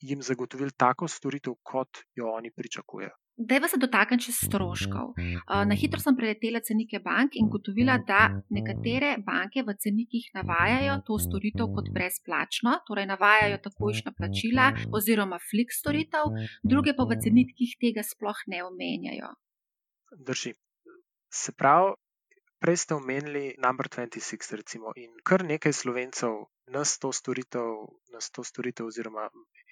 jim 0.01 0.23
zagotovili 0.23 0.73
tako 0.77 1.09
storitev, 1.09 1.55
kot 1.63 2.05
jo 2.15 2.33
oni 2.33 2.51
pričakujejo. 2.51 3.15
Dejva 3.41 3.69
se 3.73 3.79
dotakniti 3.81 4.27
še 4.29 4.33
stroškov. 4.37 5.15
Na 5.49 5.77
hitro 5.79 6.01
sem 6.03 6.17
preletela 6.17 6.61
cenike 6.61 6.99
bank 7.01 7.39
in 7.41 7.49
gotovila, 7.49 7.97
da 8.05 8.27
nekatere 8.53 9.15
banke 9.25 9.65
v 9.65 9.75
cenikih 9.81 10.27
navajajo 10.37 10.99
to 11.07 11.17
storitev 11.25 11.71
kot 11.77 11.89
brezplačno, 11.95 12.75
torej 12.89 13.09
navajajo 13.09 13.63
takojšna 13.65 14.13
plačila 14.19 14.69
oziroma 14.93 15.41
flik 15.41 15.73
storitev, 15.73 16.35
druge 16.63 16.93
pa 16.99 17.09
v 17.09 17.17
cenikih 17.25 17.73
tega 17.81 18.05
sploh 18.05 18.45
ne 18.53 18.61
omenjajo. 18.67 19.33
Drži. 20.21 20.53
Se 21.33 21.57
pravi, 21.57 21.95
prej 22.61 22.77
ste 22.77 22.95
omenili 22.99 23.55
Number 23.63 23.89
26, 23.89 24.57
recimo, 24.61 24.93
in 25.01 25.17
kar 25.25 25.47
nekaj 25.49 25.73
slovencev 25.73 26.43
nas 26.71 26.99
to 26.99 27.13
storitev, 27.13 27.87
nas 28.13 28.31
to 28.31 28.45
storitev 28.45 28.87
oziroma 28.87 29.29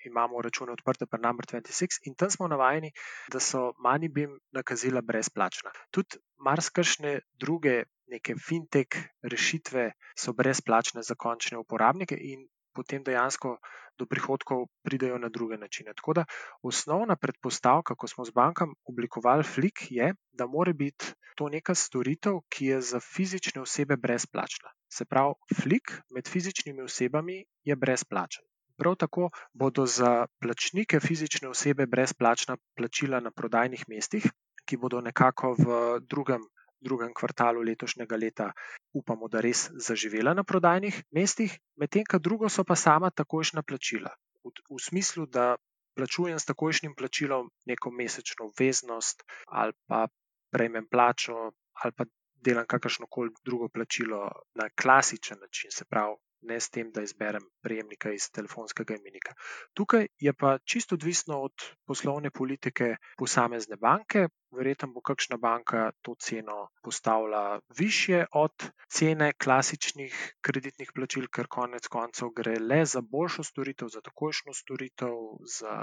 imamo 0.07 0.43
račune 0.43 0.73
odprte 0.73 1.07
pri 1.07 1.21
Number 1.23 1.47
26 1.47 2.01
in 2.05 2.15
tam 2.15 2.31
smo 2.31 2.49
navajeni, 2.49 2.93
da 3.33 3.41
so 3.41 3.73
MoneyBeam 3.85 4.39
nakazila 4.53 5.01
brezplačna. 5.01 5.71
Tudi 5.91 6.19
marsikšne 6.37 7.21
druge 7.35 7.83
neke 8.07 8.35
fintech 8.35 9.01
rešitve 9.23 9.93
so 10.17 10.33
brezplačne 10.33 11.03
za 11.03 11.15
končne 11.15 11.59
uporabnike 11.59 12.17
in 12.21 12.49
potem 12.75 13.03
dejansko 13.05 13.59
do 13.99 14.07
prihodkov 14.07 14.69
pridejo 14.87 15.19
na 15.19 15.29
druge 15.29 15.59
načine. 15.59 15.95
Tako 15.99 16.15
da 16.21 16.25
osnovna 16.63 17.17
predpostavka, 17.17 17.95
ko 17.95 18.07
smo 18.07 18.25
z 18.25 18.31
bankam 18.31 18.75
oblikovali 18.87 19.43
Flik, 19.43 19.87
je, 19.91 20.15
da 20.33 20.47
mora 20.47 20.73
biti 20.73 21.15
to 21.37 21.49
neka 21.49 21.75
storitev, 21.75 22.41
ki 22.49 22.67
je 22.73 22.81
za 22.81 23.01
fizične 23.01 23.63
osebe 23.63 23.97
brezplačna. 23.97 24.71
Se 24.89 25.05
pravi, 25.05 25.35
Flik 25.63 25.93
med 26.11 26.29
fizičnimi 26.29 26.83
osebami 26.83 27.45
je 27.65 27.77
brezplačen. 27.77 28.45
Prav 28.79 28.95
tako 28.95 29.31
bodo 29.53 29.87
za 29.87 30.27
plačnike 30.41 31.01
fizične 31.01 31.49
osebe 31.49 31.87
brezplačna 31.87 32.57
plačila 32.77 33.21
na 33.21 33.31
prodajnih 33.31 33.85
mestih, 33.89 34.31
ki 34.65 34.77
bodo 34.77 35.01
nekako 35.01 35.55
v 35.59 35.79
drugem, 36.01 36.45
drugem 36.81 37.15
kvartalu 37.15 37.65
letošnjega 37.67 38.17
leta, 38.17 38.53
upamo, 38.95 39.29
da 39.29 39.41
res 39.41 39.69
zaživela 39.89 40.35
na 40.35 40.45
prodajnih 40.45 41.03
mestih, 41.11 41.59
medtem 41.77 42.07
ko 42.07 42.19
drugo 42.19 42.49
so 42.49 42.65
pa 42.65 42.77
sama 42.77 43.11
takojšna 43.11 43.63
plačila. 43.63 44.15
V, 44.45 44.55
v 44.71 44.79
smislu, 44.79 45.27
da 45.27 45.57
plačujem 45.99 46.39
s 46.39 46.47
takojšnjim 46.47 46.95
plačilom 46.95 47.51
neko 47.67 47.91
mesečno 47.91 48.47
obveznost 48.53 49.25
ali 49.47 49.73
pa 49.91 50.07
prejmem 50.55 50.87
plačo 50.87 51.51
ali 51.83 51.93
pa 51.97 52.05
delam 52.45 52.67
kakršno 52.67 53.07
koli 53.11 53.31
drugo 53.45 53.69
plačilo 53.69 54.31
na 54.55 54.69
klasičen 54.83 55.39
način, 55.41 55.71
se 55.71 55.85
pravi 55.85 56.17
ne 56.43 56.61
s 56.61 56.71
tem, 56.71 56.91
da 56.95 57.03
izberem 57.03 57.43
prejemnika 57.63 58.13
iz 58.13 58.31
telefonskega 58.31 58.95
imenika. 58.95 59.35
Tukaj 59.75 60.07
je 60.19 60.33
pa 60.33 60.59
čisto 60.65 60.95
odvisno 60.95 61.41
od 61.43 61.53
poslovne 61.87 62.31
politike 62.31 62.97
posamezne 63.19 63.77
banke. 63.77 64.29
Verjetno 64.57 64.89
bo 64.93 65.01
kakšna 65.05 65.37
banka 65.37 65.91
to 66.03 66.15
ceno 66.15 66.69
postavila 66.83 67.61
više 67.79 68.25
od 68.33 68.53
cene 68.89 69.33
klasičnih 69.33 70.15
kreditnih 70.41 70.93
plačil, 70.95 71.27
ker 71.29 71.47
konec 71.47 71.87
koncev 71.87 72.31
gre 72.37 72.55
le 72.61 72.79
za 72.85 73.03
boljšo 73.05 73.45
storitev, 73.45 73.89
za 73.93 74.01
takošno 74.01 74.55
storitev, 74.57 75.13
za, 75.59 75.75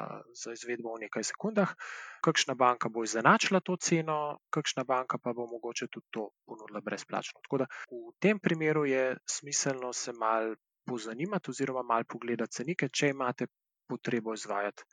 za 0.42 0.56
izvedbo 0.58 0.96
v 0.96 1.04
nekaj 1.06 1.28
sekundah. 1.30 1.76
Kakšna 2.26 2.56
banka 2.56 2.90
bo 2.90 3.04
izenačila 3.06 3.62
to 3.62 3.78
ceno, 3.78 4.18
kakšna 4.50 4.84
banka 4.84 5.22
pa 5.22 5.34
bo 5.34 5.46
mogoče 5.52 5.88
tudi 5.88 6.08
to 6.12 6.30
ponudila 6.46 6.82
brezplačno. 6.82 7.46
Tako 7.46 7.62
da 7.64 7.70
v 7.92 8.16
tem 8.20 8.40
primeru 8.40 8.86
je 8.86 9.18
smiselno 9.30 9.94
se 9.94 10.14
mal 10.14 10.56
pozanimati 10.86 11.52
oziroma 11.52 11.84
malo 11.84 12.10
pogledati 12.10 12.62
cenike, 12.62 12.90
če 12.90 13.14
imate 13.14 13.48
potrebo 13.88 14.34
izvajati 14.34 14.84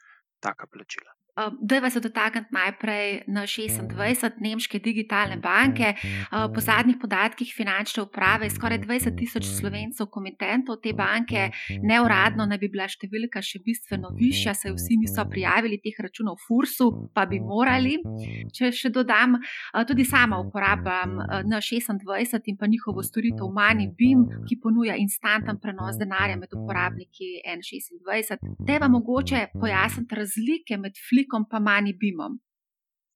taka 0.41 0.67
plačila. 0.67 1.22
Dajva 1.61 1.91
se 1.91 2.01
dotakniti 2.01 2.49
najprej 2.51 3.23
na 3.27 3.43
26 3.43 4.31
nemške 4.41 4.79
digitalne 4.79 5.37
banke. 5.37 5.95
Po 6.55 6.61
zadnjih 6.61 6.97
podatkih 7.01 7.55
finančne 7.57 8.03
uprave 8.03 8.47
je 8.47 8.51
skoraj 8.51 8.79
20 8.79 9.17
tisoč 9.17 9.47
slovencev 9.49 10.07
komitentov 10.13 10.77
te 10.83 10.93
banke, 10.93 11.49
neuradno 11.83 12.45
naj 12.47 12.59
bi 12.61 12.69
bila 12.69 12.85
številka 12.85 13.41
še 13.41 13.63
bistveno 13.65 14.11
višja, 14.19 14.53
saj 14.55 14.75
vsi 14.77 14.99
niso 15.01 15.25
prijavili 15.31 15.79
teh 15.81 15.97
računov 16.05 16.37
FURSU, 16.45 16.91
pa 17.17 17.25
bi 17.25 17.41
morali. 17.41 17.97
Če 18.53 18.69
še 18.69 18.93
dodam, 18.93 19.39
tudi 19.89 20.05
sama 20.05 20.37
uporabljam 20.45 21.17
na 21.49 21.63
26 21.65 22.53
in 22.53 22.61
pa 22.61 22.69
njihovo 22.69 23.01
storitev 23.01 23.49
MoneyBeam, 23.49 24.45
ki 24.45 24.61
ponuja 24.61 24.99
instanten 25.01 25.57
prenos 25.65 25.97
denarja 25.97 26.37
med 26.37 26.53
uporabniki 26.53 27.41
N26. 27.57 28.37
Dajva 28.61 28.93
mogoče 28.93 29.47
pojasniti 29.57 30.21
razlike 30.21 30.77
med 30.77 31.01
flikom 31.01 31.22
Flikom 31.23 31.45
pa 31.47 31.59
MoneyBeamom? 31.63 32.33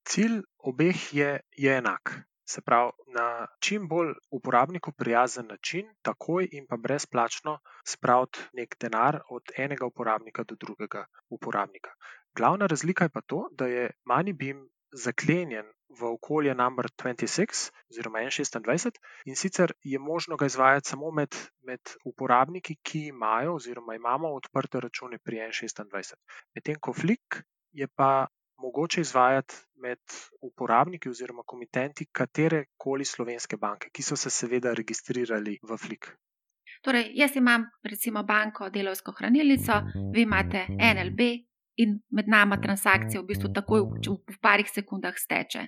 Cilj 0.07 0.43
obeh 0.71 0.99
je, 1.15 1.31
je 1.59 1.71
enak. 1.75 2.13
Se 2.47 2.61
pravi, 2.63 2.93
na 3.17 3.47
čim 3.59 3.89
bolj 3.91 4.13
uporabniku 4.31 4.93
prijazen 4.93 5.49
način, 5.51 5.89
takoj 6.07 6.47
in 6.53 6.69
pa 6.71 6.77
brezplačno 6.77 7.57
spraviti 7.83 8.45
nek 8.61 8.77
denar 8.81 9.19
od 9.31 9.51
enega 9.59 9.89
uporabnika 9.91 10.45
do 10.45 10.55
drugega 10.55 11.03
uporabnika. 11.29 11.91
Glavna 12.37 12.67
razlika 12.67 13.05
je 13.05 13.15
pa 13.17 13.21
to, 13.27 13.49
da 13.59 13.67
je 13.67 13.91
MoneyBeam 14.13 14.63
zaklenjen 14.93 15.67
v 15.99 16.13
okolje 16.13 16.55
number 16.55 16.87
26 16.87 17.73
oziroma 17.91 18.23
26 18.29 19.03
in 19.25 19.35
sicer 19.35 19.73
je 19.83 19.99
možno 19.99 20.37
ga 20.37 20.47
izvajati 20.47 20.89
samo 20.89 21.11
med, 21.11 21.35
med 21.67 21.81
uporabniki, 22.05 22.79
ki 22.83 23.07
imajo 23.07 23.59
oziroma 23.59 23.99
imamo 23.99 24.31
odprte 24.39 24.81
račune 24.81 25.19
pri 25.19 25.43
26. 25.51 26.15
Medtem 26.55 26.79
ko 26.81 26.93
Flick 26.93 27.43
je 27.77 27.87
pa 27.89 28.27
mogoče 28.59 29.01
izvajati 29.01 29.55
med 29.85 29.99
uporabniki 30.41 31.09
oziroma 31.09 31.43
komitenti 31.47 32.07
katere 32.13 32.65
koli 32.77 33.05
slovenske 33.05 33.57
banke, 33.57 33.91
ki 33.93 34.03
so 34.03 34.17
se 34.17 34.31
seveda 34.31 34.73
registrirali 34.75 35.59
v 35.63 35.77
Flick. 35.77 36.09
Torej, 36.83 37.11
jaz 37.15 37.37
imam 37.37 37.67
recimo 37.85 38.23
banko, 38.23 38.71
delovsko 38.71 39.13
hranilnico, 39.19 39.81
vi 40.15 40.23
imate 40.23 40.67
NLB 40.71 41.21
in 41.85 41.99
med 42.11 42.29
nama 42.29 42.57
transakcija 42.63 43.21
v 43.21 43.29
bistvu 43.33 43.53
takoj 43.53 43.85
v 43.85 44.39
parih 44.41 44.71
sekundah 44.73 45.17
steče. 45.17 45.67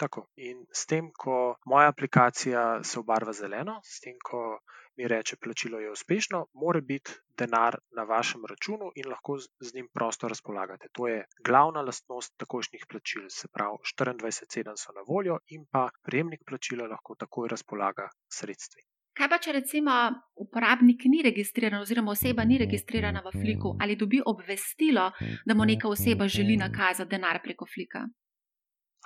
Tako. 0.00 0.26
In 0.36 0.64
s 0.72 0.86
tem, 0.88 1.10
ko 1.12 1.56
moja 1.68 1.92
aplikacija 1.92 2.80
se 2.82 3.00
obarva 3.00 3.32
zeleno, 3.36 3.80
s 3.84 4.00
tem, 4.00 4.16
ko 4.24 4.58
mi 4.96 5.08
reče, 5.08 5.36
plačilo 5.36 5.80
je 5.80 5.90
uspešno, 5.90 6.46
mora 6.52 6.80
biti 6.80 7.12
denar 7.38 7.76
na 7.96 8.02
vašem 8.02 8.44
računu 8.50 8.92
in 8.94 9.08
lahko 9.08 9.38
z 9.38 9.74
njim 9.74 9.88
prosto 9.94 10.28
razpolagate. 10.28 10.88
To 10.92 11.08
je 11.08 11.24
glavna 11.44 11.80
lastnost 11.80 12.34
takošnjih 12.36 12.86
plačil. 12.88 13.28
Se 13.28 13.48
pravi, 13.48 13.76
24-7 13.98 14.72
so 14.76 14.92
na 14.92 15.04
voljo 15.08 15.38
in 15.48 15.66
pa 15.70 15.88
prejemnik 16.02 16.40
plačila 16.46 16.86
lahko 16.86 17.14
takoj 17.14 17.48
razpolaga 17.48 18.08
sredstvi. 18.28 18.82
Kaj 19.12 19.28
pa, 19.28 19.36
če 19.44 19.52
recimo 19.52 19.92
uporabnik 20.40 21.04
ni 21.12 21.20
registriran, 21.24 21.82
oziroma 21.84 22.14
oseba 22.14 22.44
ni 22.48 22.56
registrirana 22.58 23.20
v 23.20 23.32
Fliku, 23.34 23.74
ali 23.80 23.96
dobi 23.96 24.22
obvestilo, 24.24 25.10
da 25.44 25.54
mu 25.54 25.66
neka 25.68 25.88
oseba 25.88 26.28
želi 26.28 26.56
nakazati 26.56 27.10
denar 27.10 27.42
preko 27.44 27.68
Flika? 27.74 28.06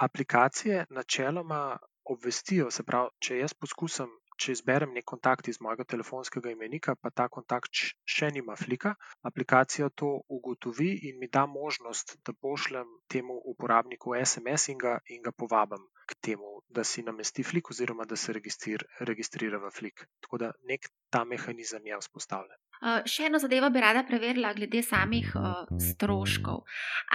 Aplikacije 0.00 0.84
načeloma 0.90 1.78
obvestijo, 2.04 2.70
se 2.70 2.84
pravi, 2.86 3.10
če 3.18 3.38
jaz 3.38 3.54
poskusim 3.54 4.12
če 4.36 4.52
izberem 4.56 4.92
nek 4.94 5.06
kontakt 5.08 5.48
iz 5.48 5.60
mojega 5.64 5.86
telefonskega 5.88 6.52
imenika, 6.52 6.94
pa 7.00 7.10
ta 7.10 7.28
kontakt 7.32 7.72
še 8.04 8.30
nima 8.34 8.56
flika, 8.56 8.94
aplikacija 9.26 9.88
to 10.02 10.12
ugotovi 10.28 10.92
in 11.10 11.18
mi 11.20 11.28
da 11.32 11.46
možnost, 11.46 12.16
da 12.26 12.32
pošljem 12.32 12.90
temu 13.12 13.38
uporabniku 13.52 14.14
SMS 14.22 14.68
in 14.74 14.78
ga, 14.82 14.98
in 15.12 15.22
ga 15.24 15.32
povabim 15.32 15.84
k 16.06 16.18
temu, 16.22 16.60
da 16.68 16.84
si 16.84 17.02
namesti 17.02 17.42
flik 17.42 17.70
oziroma 17.70 18.04
da 18.04 18.16
se 18.16 18.32
registrir, 18.32 18.84
registrira 19.00 19.58
v 19.58 19.72
flik. 19.74 20.06
Tako 20.22 20.38
da 20.44 20.52
nek 20.68 20.86
ta 21.10 21.24
mehanizem 21.24 21.86
je 21.86 21.98
vzpostavljen. 22.04 22.58
Uh, 22.76 23.00
še 23.08 23.30
eno 23.30 23.40
zadevo 23.40 23.70
bi 23.72 23.80
rada 23.80 24.04
preverila, 24.06 24.52
glede 24.54 24.82
samih 24.84 25.32
uh, 25.38 25.64
stroškov. 25.80 26.62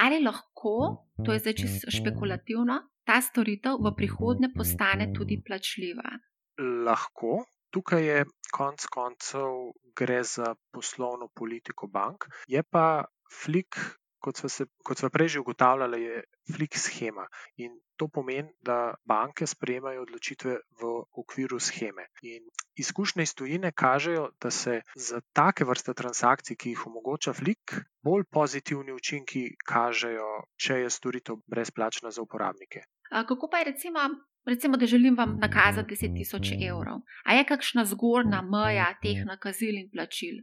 Ali 0.03 0.19
lahko, 0.23 0.73
to 1.21 1.35
je 1.35 1.43
zdaj 1.43 1.55
čisto 1.61 1.93
špekulativno, 1.93 2.79
ta 3.05 3.21
storitev 3.21 3.79
v 3.81 3.93
prihodnje 3.97 4.51
postane 4.57 5.11
tudi 5.13 5.37
plačljiva? 5.45 6.17
Lahko. 6.61 7.43
Tukaj 7.71 8.05
je 8.05 8.25
konec 8.51 8.85
koncev 8.91 9.71
gre 9.95 10.23
za 10.23 10.55
poslovno 10.71 11.27
politiko 11.35 11.87
bank. 11.87 12.27
Je 12.47 12.63
pa 12.63 13.05
flik, 13.43 13.77
kot 14.19 14.37
smo, 14.37 14.49
se, 14.49 14.65
kot 14.83 14.99
smo 14.99 15.09
prej 15.09 15.27
že 15.35 15.39
ugotavljali, 15.39 16.01
je 16.03 16.23
flik 16.55 16.77
schema. 16.77 17.27
In 17.55 17.79
to 17.95 18.07
pomeni, 18.07 18.49
da 18.59 18.93
banke 19.05 19.47
sprejemajo 19.47 20.01
odločitve 20.01 20.57
v 20.81 20.91
okviru 21.23 21.59
scheme. 21.59 22.07
In 22.21 22.49
izkušnje 22.75 23.23
iz 23.23 23.33
tujine 23.35 23.71
kažejo, 23.71 24.29
da 24.41 24.51
se 24.51 24.81
za 24.95 25.21
take 25.33 25.65
vrste 25.65 25.93
transakcij, 25.93 26.55
ki 26.55 26.75
jih 26.75 26.87
omogoča 26.87 27.33
flik, 27.33 27.77
bolj 28.03 28.25
pozitivni 28.31 28.93
učinki 28.93 29.45
kažejo, 29.65 30.31
če 30.57 30.81
je 30.81 30.89
storitev 30.89 31.39
brezplačna 31.47 32.11
za 32.11 32.21
uporabnike. 32.21 32.83
Kako 33.11 33.49
pa 33.51 33.57
je 33.57 33.71
recimo 33.71 34.09
recimo, 34.45 34.77
da 34.77 34.85
želim 34.85 35.17
vam 35.17 35.37
nakazati 35.39 35.95
10.000 35.95 36.69
evrov. 36.69 37.01
A 37.23 37.33
je 37.33 37.45
kakšna 37.45 37.85
zgornja 37.85 38.41
meja 38.41 38.93
teh 39.01 39.25
nakazil 39.25 39.75
in 39.77 39.89
plačil? 39.93 40.41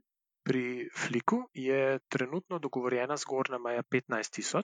Pri 0.49 0.89
Fliku 0.97 1.37
je 1.53 1.99
trenutno 2.09 2.59
dogovorjena 2.59 3.17
zgornja 3.17 3.59
meja 3.59 3.83
15.000 3.83 4.63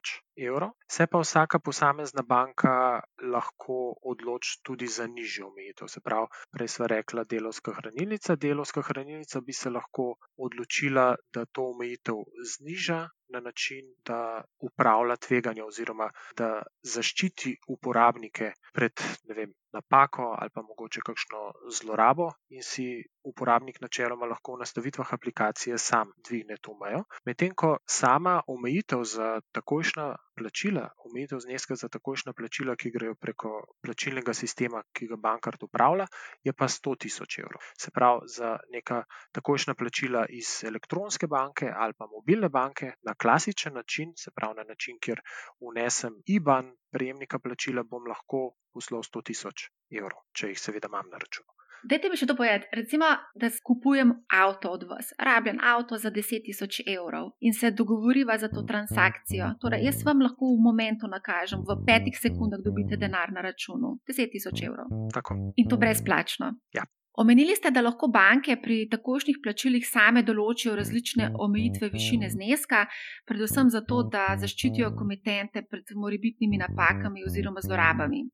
evrov, 0.48 0.70
se 0.90 1.06
pa 1.06 1.20
vsaka 1.20 1.58
posamezna 1.58 2.22
banka 2.22 3.02
lahko 3.32 3.76
odloči 4.12 4.60
tudi 4.62 4.86
za 4.86 5.06
nižjo 5.06 5.50
omejitev. 5.50 5.88
Se 5.88 6.00
pravi, 6.00 6.26
prej 6.50 6.68
smo 6.68 6.86
rekla 6.86 7.24
delovska 7.24 7.74
hranilnica. 7.80 8.36
Delovska 8.36 8.82
hranilnica 8.82 9.40
bi 9.40 9.52
se 9.52 9.70
lahko 9.70 10.14
odločila, 10.36 11.14
da 11.34 11.44
to 11.44 11.68
omejitev 11.74 12.24
zniža 12.54 13.02
na 13.34 13.40
način, 13.40 13.90
da 14.06 14.42
upravlja 14.62 15.16
tveganje 15.26 15.64
oziroma 15.64 16.08
da 16.38 16.62
zaščiti 16.94 17.56
uporabnike 17.68 18.52
pred 18.72 19.02
vem, 19.36 19.52
napako 19.74 20.30
ali 20.38 20.50
pa 20.54 20.62
mogoče 20.62 21.00
kakšno 21.06 21.40
zlorabo 21.78 22.30
in 22.48 22.62
si 22.62 22.86
uporabnik 23.24 23.80
načeloma 23.82 24.26
lahko 24.30 24.54
v 24.54 24.62
nastavitvah 24.62 25.14
aplikacije 25.16 25.78
sam 25.78 26.12
dvigne 26.28 26.56
to 26.62 26.76
mejo. 26.82 27.02
Medtem 27.26 27.54
ko 27.54 27.76
sama 27.86 28.40
omejitev 28.46 29.04
za 29.04 29.40
takojšna 29.52 30.14
plačila, 30.36 30.88
omejitev 31.06 31.40
zneska 31.44 31.76
za 31.76 31.88
takojšna 31.88 32.32
plačila, 32.32 32.76
ki 32.76 32.90
grejo 32.90 33.14
preko 33.20 33.52
plačilnega 33.82 34.34
sistema, 34.34 34.82
ki 34.92 35.08
ga 35.12 35.18
bankar 35.26 35.58
upravlja, 35.62 36.06
je 36.44 36.52
pa 36.52 36.68
100 36.68 36.96
tisoč 37.06 37.38
evrov. 37.44 37.62
Se 37.78 37.90
pravi, 37.90 38.28
za 38.36 38.56
neka 38.72 39.02
takojšna 39.32 39.74
plačila 39.74 40.26
iz 40.28 40.64
elektronske 40.64 41.26
banke 41.26 41.70
ali 41.74 41.94
pa 41.98 42.06
mobilne 42.10 42.48
banke 42.48 42.92
na 43.02 43.14
klasičen 43.14 43.74
način, 43.74 44.12
se 44.16 44.30
pravi 44.34 44.60
na 44.60 44.64
način, 44.68 44.98
kjer 45.00 45.20
unesem 45.60 46.20
IBAN 46.26 46.72
prejemnika 46.90 47.38
plačila, 47.38 47.82
bom 47.82 48.06
lahko 48.08 48.50
poslal 48.74 49.02
100 49.02 49.26
tisoč 49.30 49.68
evrov, 49.90 50.26
če 50.32 50.52
jih 50.52 50.60
seveda 50.60 50.90
imam 50.90 51.10
na 51.10 51.22
računu. 51.22 51.53
Dajte 51.84 52.08
mi 52.08 52.16
še 52.16 52.26
to 52.26 52.36
povedati. 52.36 52.68
Recimo, 52.72 53.10
da 53.36 53.50
kupujem 53.62 54.12
avto 54.32 54.70
od 54.72 54.86
vas, 54.88 55.12
rabljen 55.18 55.60
avto 55.60 55.98
za 56.00 56.10
10.000 56.10 56.84
evrov 56.96 57.34
in 57.40 57.52
se 57.52 57.70
dogovoriva 57.70 58.38
za 58.38 58.48
to 58.48 58.62
transakcijo. 58.62 59.52
Torej, 59.60 59.84
jaz 59.84 60.00
vam 60.06 60.24
lahko 60.24 60.54
v 60.54 60.64
momentu 60.64 61.10
nakažem, 61.10 61.60
v 61.60 61.76
petih 61.86 62.16
sekundah 62.16 62.64
dobite 62.64 62.96
denar 62.96 63.32
na 63.32 63.44
računu 63.44 63.98
10.000 64.08 64.66
evrov. 64.66 64.92
Tako. 65.12 65.36
In 65.56 65.68
to 65.68 65.76
brezplačno. 65.76 66.54
Ja. 66.72 66.88
Omenili 67.16 67.54
ste, 67.54 67.70
da 67.70 67.82
lahko 67.84 68.08
banke 68.10 68.56
pri 68.62 68.88
takošnih 68.90 69.36
plačilih 69.42 69.84
same 69.86 70.24
določijo 70.26 70.74
različne 70.74 71.28
omejitve 71.38 71.88
višine 71.92 72.30
zneska, 72.30 72.86
predvsem 73.28 73.70
zato, 73.70 74.02
da 74.12 74.32
zaščitijo 74.40 74.90
komitente 74.98 75.62
pred 75.70 75.94
morebitnimi 75.94 76.58
napakami 76.58 77.22
oziroma 77.28 77.62
zlorabami. 77.62 78.24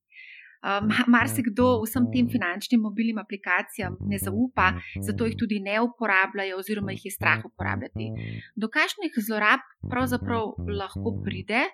Um, 0.61 0.91
marsikdo 1.09 1.81
vsem 1.87 2.11
tem 2.13 2.27
finančnim 2.29 2.83
mobilnim 2.85 3.19
aplikacijam 3.19 3.97
ne 4.11 4.19
zaupa, 4.21 4.75
zato 5.01 5.25
jih 5.25 5.37
tudi 5.41 5.61
ne 5.65 5.79
uporabljajo, 5.81 6.59
oziroma 6.61 6.93
jih 6.93 7.07
je 7.09 7.13
strah 7.15 7.45
uporabljati. 7.49 8.11
Do 8.57 8.69
kakšnih 8.69 9.17
zlorab 9.27 9.65
pravzaprav 9.89 10.53
lahko 10.69 11.15
pride, 11.25 11.65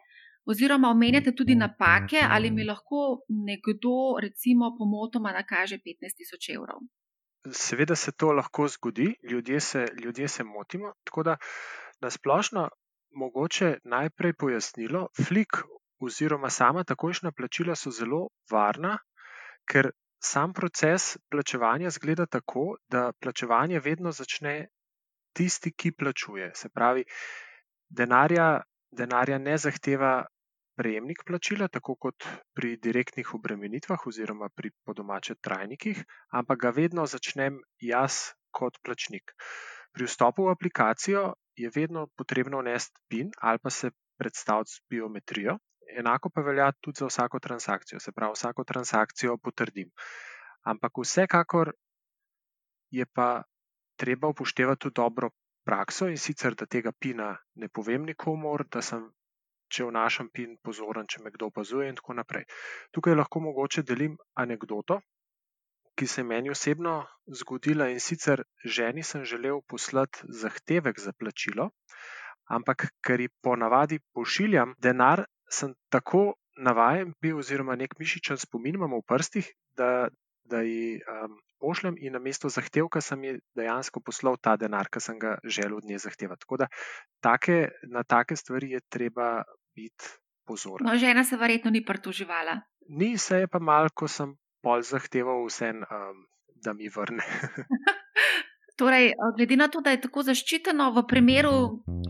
oziroma 0.46 0.92
omenjate 0.94 1.35
tudi 1.35 1.55
napake, 1.59 2.22
ali 2.22 2.51
mi 2.51 2.64
lahko 2.64 3.27
nekdo, 3.29 4.20
recimo, 4.22 4.70
pomotoma 4.79 5.35
nakaže 5.35 5.81
15.000 5.83 6.55
evrov. 6.55 6.87
Seveda 7.51 7.94
se 7.94 8.12
to 8.12 8.33
lahko 8.33 8.68
zgodi, 8.68 9.14
ljudje 9.31 9.61
se, 9.61 9.87
ljudje 10.05 10.29
se 10.29 10.44
motimo. 10.44 10.92
Tako 11.05 11.22
da 11.22 11.37
na 12.01 12.11
splošno, 12.11 12.68
mogoče 13.11 13.79
najprej 13.85 14.33
pojasnilo, 14.33 15.09
flik 15.27 15.62
oziroma 16.00 16.50
sama 16.50 16.85
takojšnja 16.85 17.32
plačila 17.32 17.76
so 17.76 17.90
zelo 17.90 18.28
varna, 18.50 18.98
ker 19.64 19.90
sam 20.22 20.52
proces 20.52 21.16
plačevanja 21.30 21.90
zgleda 21.90 22.26
tako, 22.26 22.76
da 22.88 23.12
plačevanje 23.20 23.80
vedno 23.80 24.12
začne 24.12 24.68
tisti, 25.37 25.72
ki 25.72 25.92
plačuje. 25.92 26.50
Se 26.54 26.68
pravi, 26.68 27.04
denarja, 27.88 28.62
denarja 28.90 29.38
ne 29.38 29.59
zahteva 29.59 30.24
prejemnik 30.76 31.24
plačila, 31.26 31.68
tako 31.68 31.96
kot 31.96 32.24
pri 32.54 32.76
direktnih 32.76 33.35
obremenitvah 33.35 34.06
oziroma 34.06 34.48
pri 34.48 34.70
podomače 34.85 35.35
trajnikih, 35.40 36.02
ampak 36.32 36.61
ga 36.61 36.72
vedno 36.76 37.06
začnem 37.06 37.61
jaz 37.80 38.37
kot 38.50 38.80
plačnik. 38.85 39.32
Pri 39.92 40.04
vstopu 40.04 40.44
v 40.44 40.52
aplikacijo 40.52 41.32
je 41.56 41.70
vedno 41.74 42.06
potrebno 42.16 42.61
vnesti 42.61 43.00
PIN 43.09 43.30
ali 43.40 43.59
pa 43.62 43.70
se 43.70 43.90
predstaviti 44.20 44.70
s 44.70 44.82
biometrijo, 44.90 45.56
enako 45.99 46.31
pa 46.31 46.40
velja 46.40 46.72
tudi 46.81 46.99
za 46.99 47.07
vsako 47.07 47.40
transakcijo, 47.40 48.01
se 48.01 48.12
pravi, 48.12 48.33
vsako 48.35 48.64
transakcijo 48.64 49.37
potrdim. 49.37 49.90
Ampak 50.62 50.99
vsekakor 51.03 51.72
je 52.90 53.07
pa 53.07 53.42
treba 53.96 54.29
upoštevati 54.29 54.81
tudi 54.81 54.94
dobro 54.94 55.31
prakso 55.64 56.09
in 56.09 56.18
sicer, 56.18 56.55
da 56.55 56.66
tega 56.66 56.92
pina 56.92 57.37
ne 57.55 57.68
povem 57.68 58.07
nikomor, 58.07 58.64
da 58.70 58.83
sem, 58.83 59.09
če 59.68 59.88
vnašam 59.88 60.31
pin, 60.31 60.57
pozoren, 60.62 61.09
če 61.11 61.22
me 61.25 61.33
kdo 61.35 61.51
opazuje 61.51 61.88
in 61.90 61.99
tako 61.99 62.14
naprej. 62.20 62.44
Tukaj 62.94 63.16
lahko 63.18 63.42
mogoče 63.49 63.83
delim 63.83 64.14
anegdoto, 64.35 65.01
ki 65.96 66.07
se 66.07 66.20
je 66.20 66.29
meni 66.29 66.53
osebno 66.53 66.94
zgodila 67.40 67.88
in 67.88 68.01
sicer 68.01 68.44
ženi 68.79 69.03
sem 69.03 69.25
želel 69.25 69.62
poslati 69.66 70.29
zahtevek 70.42 71.01
za 71.01 71.12
plačilo, 71.18 71.70
ampak 72.59 72.87
ker 73.03 73.20
ji 73.20 73.33
ponavadi 73.42 73.99
pošiljam 74.14 74.75
denar, 74.79 75.25
sem 75.50 75.74
tako 75.92 76.35
navajen 76.56 77.12
bil, 77.20 77.38
oziroma 77.38 77.76
nek 77.76 77.98
mišičen 77.98 78.38
spomin 78.40 78.78
imamo 78.78 79.00
v 79.02 79.06
prstih, 79.09 79.48
da, 79.76 80.09
da 80.44 80.62
ji 80.64 81.00
um, 81.04 81.37
pošljem 81.61 81.96
in 82.00 82.16
na 82.16 82.20
mesto 82.22 82.48
zahtevka 82.48 83.00
sem 83.00 83.24
ji 83.24 83.35
dejansko 83.56 84.00
poslal 84.00 84.38
ta 84.40 84.56
denar, 84.56 84.88
ki 84.92 85.00
sem 85.00 85.18
ga 85.18 85.37
želel 85.44 85.78
od 85.78 85.85
nje 85.85 85.98
zahtevati. 85.98 86.40
Tako 86.46 86.62
da 86.64 86.68
take, 87.20 87.68
na 87.92 88.04
take 88.04 88.37
stvari 88.37 88.70
je 88.70 88.80
treba 88.88 89.42
biti 89.76 90.16
pozoren. 90.46 90.87
No, 90.87 90.96
žena 90.96 91.24
se 91.24 91.37
verjetno 91.37 91.70
ni 91.70 91.85
pritoževala. 91.85 92.61
Ni 92.88 93.18
se 93.18 93.44
je 93.44 93.48
pa 93.48 93.59
mal, 93.59 93.90
ko 93.94 94.09
sem 94.09 94.37
pol 94.62 94.82
zahteval 94.82 95.44
vse, 95.46 95.72
um, 95.74 96.26
da 96.64 96.72
mi 96.72 96.88
vrne. 96.88 97.22
Torej, 98.77 99.15
glede 99.37 99.57
na 99.57 99.69
to, 99.73 99.81
da 99.81 99.95
je 99.95 100.03
tako 100.05 100.23
zaščiteno, 100.27 100.91
v 100.93 101.03
primeru, 101.09 101.53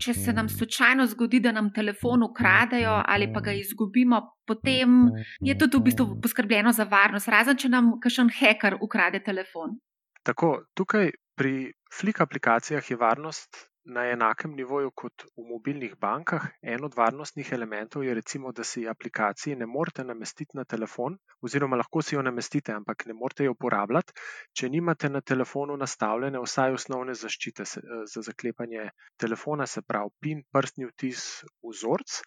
če 0.03 0.13
se 0.13 0.33
nam 0.35 0.49
slučajno 0.51 1.05
zgodi, 1.13 1.39
da 1.39 1.53
nam 1.55 1.69
telefon 1.71 2.25
ukradejo 2.27 2.97
ali 3.07 3.29
pa 3.31 3.39
ga 3.45 3.53
izgubimo, 3.55 4.19
potem 4.47 4.97
je 5.39 5.55
tudi 5.55 5.79
v 5.79 5.85
bistvu 5.85 6.17
poskrbljeno 6.23 6.73
za 6.75 6.83
varnost, 6.91 7.31
razen 7.31 7.55
če 7.55 7.71
nam 7.71 7.93
kakšen 8.03 8.33
hacker 8.39 8.75
ukrade 8.83 9.23
telefon. 9.23 9.79
Tako, 10.27 10.51
tukaj 10.75 11.13
pri 11.39 11.71
Flick 11.93 12.19
aplikacijah 12.19 12.83
je 12.91 12.99
varnost 12.99 13.63
na 13.87 14.03
enakem 14.11 14.51
nivoju 14.55 14.91
kot 14.95 15.23
v 15.37 15.45
mobilnih 15.49 15.95
bankah. 15.99 16.43
En 16.61 16.83
od 16.83 16.95
varnostnih 16.95 17.51
elementov 17.55 18.03
je 18.03 18.13
recimo, 18.13 18.51
da 18.51 18.63
si 18.63 18.87
aplikaciji 18.87 19.55
ne 19.55 19.65
morete 19.65 20.03
namestiti 20.03 20.57
na 20.57 20.65
telefon, 20.65 21.17
oziroma 21.41 21.79
lahko 21.79 22.01
si 22.01 22.15
jo 22.15 22.21
namestite, 22.21 22.73
ampak 22.75 23.05
ne 23.07 23.13
morete 23.13 23.47
jo 23.47 23.53
uporabljati, 23.55 24.13
če 24.53 24.69
nimate 24.69 25.09
na 25.09 25.21
telefonu 25.21 25.77
nastavljene 25.77 26.41
vsaj 26.43 26.75
osnovne 26.79 27.15
zaščite 27.15 27.65
za 27.65 28.25
zaklepanje 28.29 28.89
telefona, 29.17 29.67
se 29.67 29.81
pravi 29.81 30.11
PIN, 30.19 30.43
prstni 30.51 30.89
vtis, 30.91 31.23
vzorc. 31.63 32.19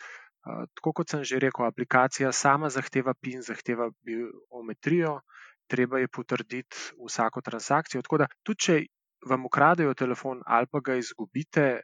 Tako 0.77 0.95
kot 0.97 1.13
sem 1.13 1.25
že 1.25 1.39
rekel, 1.45 1.67
aplikacija 1.69 2.33
sama 2.33 2.71
zahteva 2.73 3.13
PIN, 3.21 3.43
zahteva 3.45 3.91
biometrijo, 4.07 5.19
treba 5.69 6.01
je 6.01 6.09
potrditi 6.09 6.77
vsako 6.97 7.45
transakcijo. 7.45 8.03
Tako 8.03 8.23
da, 8.25 8.31
tudi 8.43 8.65
če 8.67 8.79
vam 9.27 9.47
ukradejo 9.47 9.95
telefon 9.95 10.43
ali 10.47 10.67
pa 10.67 10.81
ga 10.81 10.95
izgubite, 10.95 11.81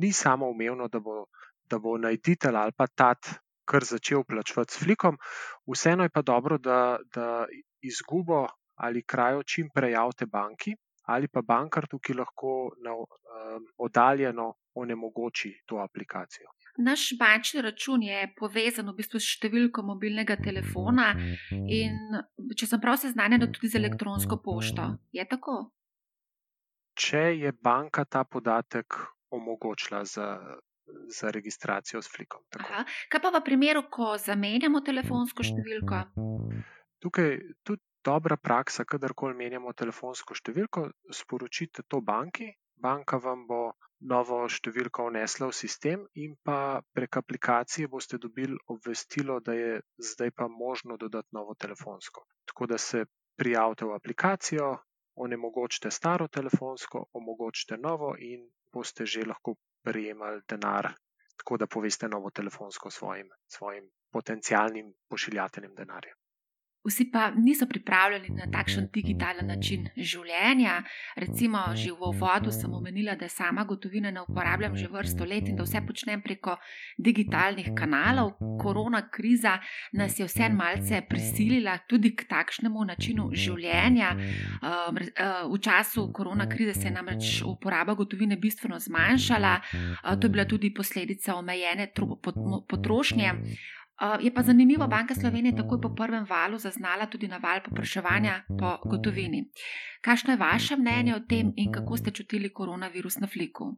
ni 0.00 0.12
samo 0.12 0.50
umevno, 0.50 0.88
da 0.88 1.00
bo, 1.00 1.24
da 1.70 1.78
bo 1.78 1.96
najditelj 1.98 2.56
ali 2.56 2.72
pa 2.76 2.86
tat 2.86 3.32
kar 3.64 3.84
začel 3.84 4.22
plačevati 4.24 4.72
s 4.72 4.78
flikom. 4.78 5.18
Vseeno 5.66 6.02
je 6.02 6.08
pa 6.08 6.22
dobro, 6.22 6.58
da, 6.58 6.98
da 7.14 7.46
izgubo 7.82 8.46
ali 8.74 9.02
krajo 9.02 9.42
čim 9.42 9.70
prej 9.74 9.92
javite 9.92 10.26
banki 10.26 10.76
ali 11.06 11.28
pa 11.28 11.42
bankar 11.42 11.86
tukaj 11.86 12.16
lahko 12.18 12.52
na, 12.82 12.92
um, 12.94 13.66
oddaljeno 13.78 14.54
onemogoči 14.74 15.52
to 15.66 15.76
aplikacijo. 15.76 16.50
Naš 16.78 17.08
bančni 17.18 17.62
račun 17.62 18.02
je 18.02 18.34
povezan 18.38 18.90
v 18.90 18.96
bistvu 18.98 19.20
s 19.20 19.36
številko 19.38 19.84
mobilnega 19.86 20.36
telefona, 20.36 21.12
in 21.50 21.96
če 22.52 22.68
sem 22.68 22.82
prav 22.82 22.98
seznanjen, 23.00 23.46
tudi 23.54 23.70
z 23.72 23.80
elektronsko 23.80 24.42
pošto. 24.44 24.90
Je 25.16 25.24
tako? 25.30 25.70
Če 26.96 27.22
je 27.36 27.52
banka 27.52 28.04
ta 28.04 28.24
podatek 28.24 28.96
omogočila 29.30 30.04
za, 30.04 30.28
za 31.18 31.30
registracijo 31.30 32.02
s 32.02 32.10
flikom. 32.10 32.42
Kaj 32.56 33.22
pa 33.22 33.32
v 33.34 33.42
primeru, 33.44 33.84
ko 33.92 34.16
zamenjamo 34.18 34.80
telefonsko 34.80 35.44
številko? 35.44 36.02
Tukaj 37.04 37.32
tudi 37.66 37.82
dobra 38.06 38.38
praksa, 38.38 38.86
kadarkoli 38.88 39.36
menjamo 39.36 39.74
telefonsko 39.76 40.36
številko, 40.38 40.86
sporočite 41.12 41.84
to 41.90 42.00
banki. 42.00 42.52
Banka 42.76 43.18
vam 43.18 43.46
bo 43.48 43.60
novo 44.04 44.42
številko 44.52 45.08
vnesla 45.08 45.48
v 45.48 45.56
sistem, 45.56 46.02
in 46.20 46.34
pa 46.44 46.82
prek 46.94 47.18
aplikacije 47.22 47.88
boste 47.88 48.20
dobili 48.20 48.58
obvestilo, 48.72 49.38
da 49.40 49.56
je 49.56 49.78
zdaj 50.10 50.34
pa 50.36 50.48
možno 50.52 50.98
dodati 51.00 51.32
novo 51.32 51.56
telefonsko. 51.58 52.26
Tako 52.44 52.68
da 52.72 52.78
se 52.78 53.06
prijavite 53.36 53.88
v 53.88 53.96
aplikacijo, 53.96 54.74
onemogočite 55.16 55.90
staro 55.90 56.28
telefonsko, 56.28 57.04
omogočite 57.12 57.76
novo 57.76 58.14
in 58.18 58.48
boste 58.72 59.06
že 59.06 59.24
lahko 59.26 59.54
prejemali 59.82 60.42
denar, 60.48 60.92
tako 61.36 61.56
da 61.56 61.66
poveste 61.66 62.08
novo 62.08 62.30
telefonsko 62.30 62.90
svojim, 62.90 63.30
svojim 63.46 63.90
potencijalnim 64.12 64.94
pošiljateljem 65.08 65.74
denarja. 65.74 66.14
Vsi 66.86 67.10
pa 67.10 67.30
niso 67.30 67.66
pripravljeni 67.66 68.28
na 68.28 68.46
takšen 68.52 68.88
digitalen 68.94 69.46
način 69.46 69.88
življenja. 69.96 70.82
Recimo, 71.16 71.58
že 71.74 71.90
v 71.92 72.10
uvodu 72.10 72.52
sem 72.54 72.72
omenila, 72.72 73.16
da 73.18 73.28
sama 73.28 73.64
gotovine 73.64 74.12
ne 74.12 74.22
uporabljam 74.22 74.76
že 74.76 74.88
vrsto 74.92 75.24
let 75.24 75.48
in 75.48 75.56
da 75.56 75.66
vse 75.66 75.82
počnem 75.86 76.22
preko 76.22 76.56
digitalnih 76.98 77.72
kanalov. 77.74 78.36
Korona 78.62 79.02
kriza 79.10 79.58
nas 79.92 80.18
je 80.18 80.26
vse 80.26 80.48
malce 80.48 81.02
prisilila 81.08 81.78
tudi 81.88 82.14
k 82.16 82.28
takšnemu 82.30 82.84
načinu 82.84 83.30
življenja. 83.32 84.12
Um, 84.16 84.96
uh, 84.96 85.52
v 85.52 85.58
času 85.60 86.10
korona 86.12 86.48
krize 86.48 86.74
se 86.74 86.88
je 86.88 86.94
namreč 86.94 87.42
uporaba 87.46 87.94
gotovine 87.94 88.36
bistveno 88.36 88.78
zmanjšala, 88.78 89.56
uh, 89.60 90.14
to 90.20 90.26
je 90.26 90.30
bila 90.30 90.44
tudi 90.44 90.74
posledica 90.74 91.34
omejene 91.34 91.90
potrošnje. 92.68 93.32
Je 94.20 94.34
pa 94.34 94.42
zanimivo, 94.42 94.86
Banka 94.86 95.14
Slovenije 95.14 95.56
takoj 95.56 95.80
po 95.80 95.94
prvem 95.94 96.26
valu 96.28 96.58
zaznala 96.58 97.06
tudi 97.06 97.28
naval 97.28 97.60
popraševanja 97.64 98.42
po 98.58 98.76
gotovini. 98.90 99.48
Kakšno 100.04 100.32
je 100.32 100.36
vaše 100.36 100.76
mnenje 100.76 101.14
o 101.14 101.20
tem 101.28 101.52
in 101.56 101.72
kako 101.72 101.96
ste 101.96 102.10
čutili 102.10 102.52
koronavirus 102.52 103.16
na 103.18 103.26
fliku? 103.26 103.72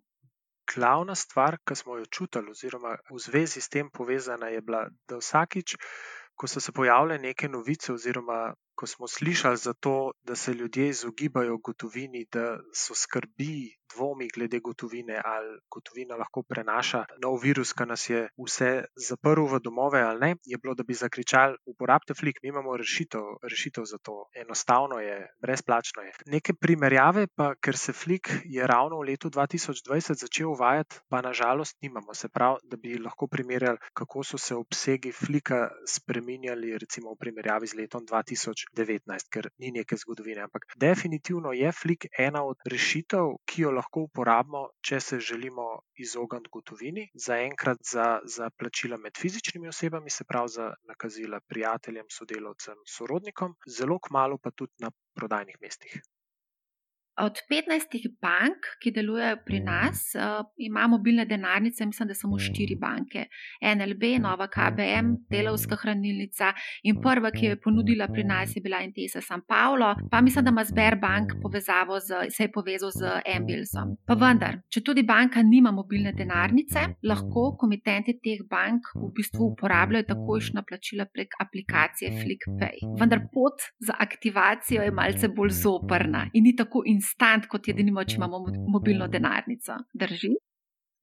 Glavna 0.75 1.15
stvar, 1.15 1.57
ki 1.65 1.75
smo 1.75 1.97
jo 1.97 2.07
čutili, 2.07 2.51
oziroma 2.51 2.97
v 3.11 3.19
zvezi 3.19 3.61
s 3.61 3.69
tem 3.69 3.91
povezana, 3.91 4.49
je 4.49 4.61
bila, 4.61 4.89
da 5.09 5.17
vsakič, 5.17 5.77
ko 6.35 6.47
so 6.47 6.61
se 6.61 6.73
pojavile 6.73 7.19
neke 7.19 7.49
novice, 7.49 7.93
oziroma 7.93 8.55
ko 8.79 8.87
smo 8.87 9.09
slišali 9.09 9.57
za 9.57 9.73
to, 9.75 10.13
da 10.23 10.37
se 10.37 10.55
ljudje 10.55 10.89
izogibajo 10.89 11.59
gotovini, 11.59 12.27
da 12.33 12.61
so 12.73 12.95
skrbi, 12.95 13.75
dvomi 13.95 14.29
glede 14.35 14.61
gotovine, 14.61 15.21
ali 15.25 15.59
gotovina 15.71 16.17
lahko 16.17 16.43
prenaša 16.43 17.05
nov 17.23 17.41
virus, 17.43 17.73
ki 17.73 17.87
nas 17.91 18.05
je 18.11 18.21
vse 18.39 18.71
zaprl 19.09 19.47
v 19.51 19.61
domove, 19.65 20.03
ali 20.03 20.21
ne, 20.21 20.31
je 20.45 20.59
bilo, 20.63 20.75
da 20.79 20.87
bi 20.87 20.95
zakričali: 20.95 21.57
uporabite 21.67 22.15
flik, 22.15 22.39
mi 22.43 22.53
imamo 22.53 22.77
rešitev, 22.77 23.25
rešitev 23.43 23.85
za 23.85 23.99
to. 23.99 24.29
Enostavno 24.35 25.01
je, 25.03 25.17
brezplačno 25.43 26.03
je. 26.03 26.13
Neke 26.27 26.55
primerjave, 26.55 27.27
pa 27.27 27.55
ker 27.55 27.77
se 27.77 27.93
flik 27.93 28.31
je 28.45 28.67
ravno 28.67 29.01
v 29.01 29.11
letu 29.11 29.31
2020 29.31 30.23
začel 30.23 30.53
uvajati, 30.53 31.01
pa 31.09 31.23
nažalost 31.23 31.77
nimamo. 31.83 32.15
Se 32.15 32.29
pravi, 32.29 32.63
da 32.65 32.77
bi 32.77 32.99
lahko 32.99 33.27
primerjali, 33.27 33.79
kako 33.93 34.23
so 34.25 34.39
se 34.39 34.55
obsegi 34.55 35.13
flika 35.13 35.69
spremenjali, 35.87 36.79
recimo 36.79 37.15
v 37.15 37.21
primerjavi 37.25 37.67
z 37.67 37.81
letom 37.83 38.07
2000. 38.07 38.68
19, 38.77 39.29
ker 39.33 39.49
ni 39.59 39.71
neke 39.75 39.97
zgodovine. 39.97 40.43
Ampak 40.47 40.67
definitivno 40.77 41.53
je 41.53 41.73
flik 41.73 42.07
ena 42.19 42.45
od 42.45 42.69
rešitev, 42.73 43.35
ki 43.47 43.63
jo 43.63 43.73
lahko 43.79 44.07
uporabimo, 44.09 44.65
če 44.81 45.01
se 45.01 45.21
želimo 45.31 45.69
izogniti 45.97 46.53
gotovini, 46.53 47.09
zaenkrat 47.15 47.83
za, 47.93 48.09
za 48.25 48.51
plačila 48.51 48.97
med 48.97 49.19
fizičnimi 49.19 49.69
osebami, 49.69 50.11
se 50.11 50.25
pravi 50.25 50.55
za 50.59 50.69
nakazila 50.89 51.41
prijateljem, 51.41 52.07
sodelavcem, 52.11 52.85
sorodnikom, 52.87 53.57
zelo 53.79 53.99
kmalo 53.99 54.39
pa 54.39 54.51
tudi 54.51 54.73
na 54.85 54.91
prodajnih 55.15 55.57
mestih. 55.61 56.01
Od 57.19 57.35
15 57.51 58.09
bank, 58.23 58.69
ki 58.79 58.93
delujejo 58.95 59.41
pri 59.47 59.59
nas, 59.61 60.15
uh, 60.15 60.47
ima 60.57 60.87
mobilne 60.87 61.25
denarnice, 61.27 61.87
mislim, 61.87 62.09
da 62.09 62.15
samo 62.15 62.39
štiri 62.39 62.77
banke. 62.79 63.25
NLB, 63.77 64.21
Nova 64.23 64.47
KBM, 64.47 65.09
Delovska 65.31 65.77
hranilnica 65.77 66.53
in 66.83 67.01
prva, 67.03 67.33
ki 67.35 67.47
jo 67.47 67.57
je 67.57 67.61
ponudila 67.61 68.07
pri 68.09 68.25
nas, 68.25 68.55
je 68.57 68.63
bila 68.63 68.81
Intesa 68.87 69.21
San 69.21 69.43
Paulo, 69.49 69.95
pa 70.11 70.21
mislim, 70.21 70.45
da 70.45 70.51
ima 70.51 70.65
Sberbank 70.65 71.33
povezavo 71.43 71.99
z, 72.01 72.31
se 72.31 72.45
je 72.45 72.53
povezal 72.53 72.91
z 72.95 73.11
Ambilsom. 73.37 73.97
Pa 74.07 74.15
vendar, 74.15 74.61
če 74.71 74.85
tudi 74.87 75.03
banka 75.03 75.43
nima 75.43 75.75
mobilne 75.75 76.13
denarnice, 76.13 76.87
lahko 77.03 77.57
komitenti 77.59 78.15
teh 78.23 78.47
bank 78.51 78.93
v 78.95 79.11
bistvu 79.17 79.51
uporabljajo 79.57 80.07
takojšnja 80.13 80.63
plačila 80.63 81.09
prek 81.11 81.35
aplikacije 81.43 82.15
FlickPay. 82.23 82.87
Vendar 83.01 83.27
pot 83.35 83.67
za 83.83 83.99
aktivacijo 83.99 84.87
je 84.87 84.95
malce 84.95 85.29
bolj 85.29 85.57
zoprna 85.65 86.29
in 86.33 86.47
ni 86.47 86.55
tako 86.57 86.87
instant 86.87 87.08
instant, 87.09 87.49
kot 87.49 87.69
je 87.69 87.79
denimo, 87.81 88.05
če 88.05 88.21
imamo 88.21 88.45
mobilno 88.77 89.09
denarnico. 89.09 89.81
Drži? 90.05 90.37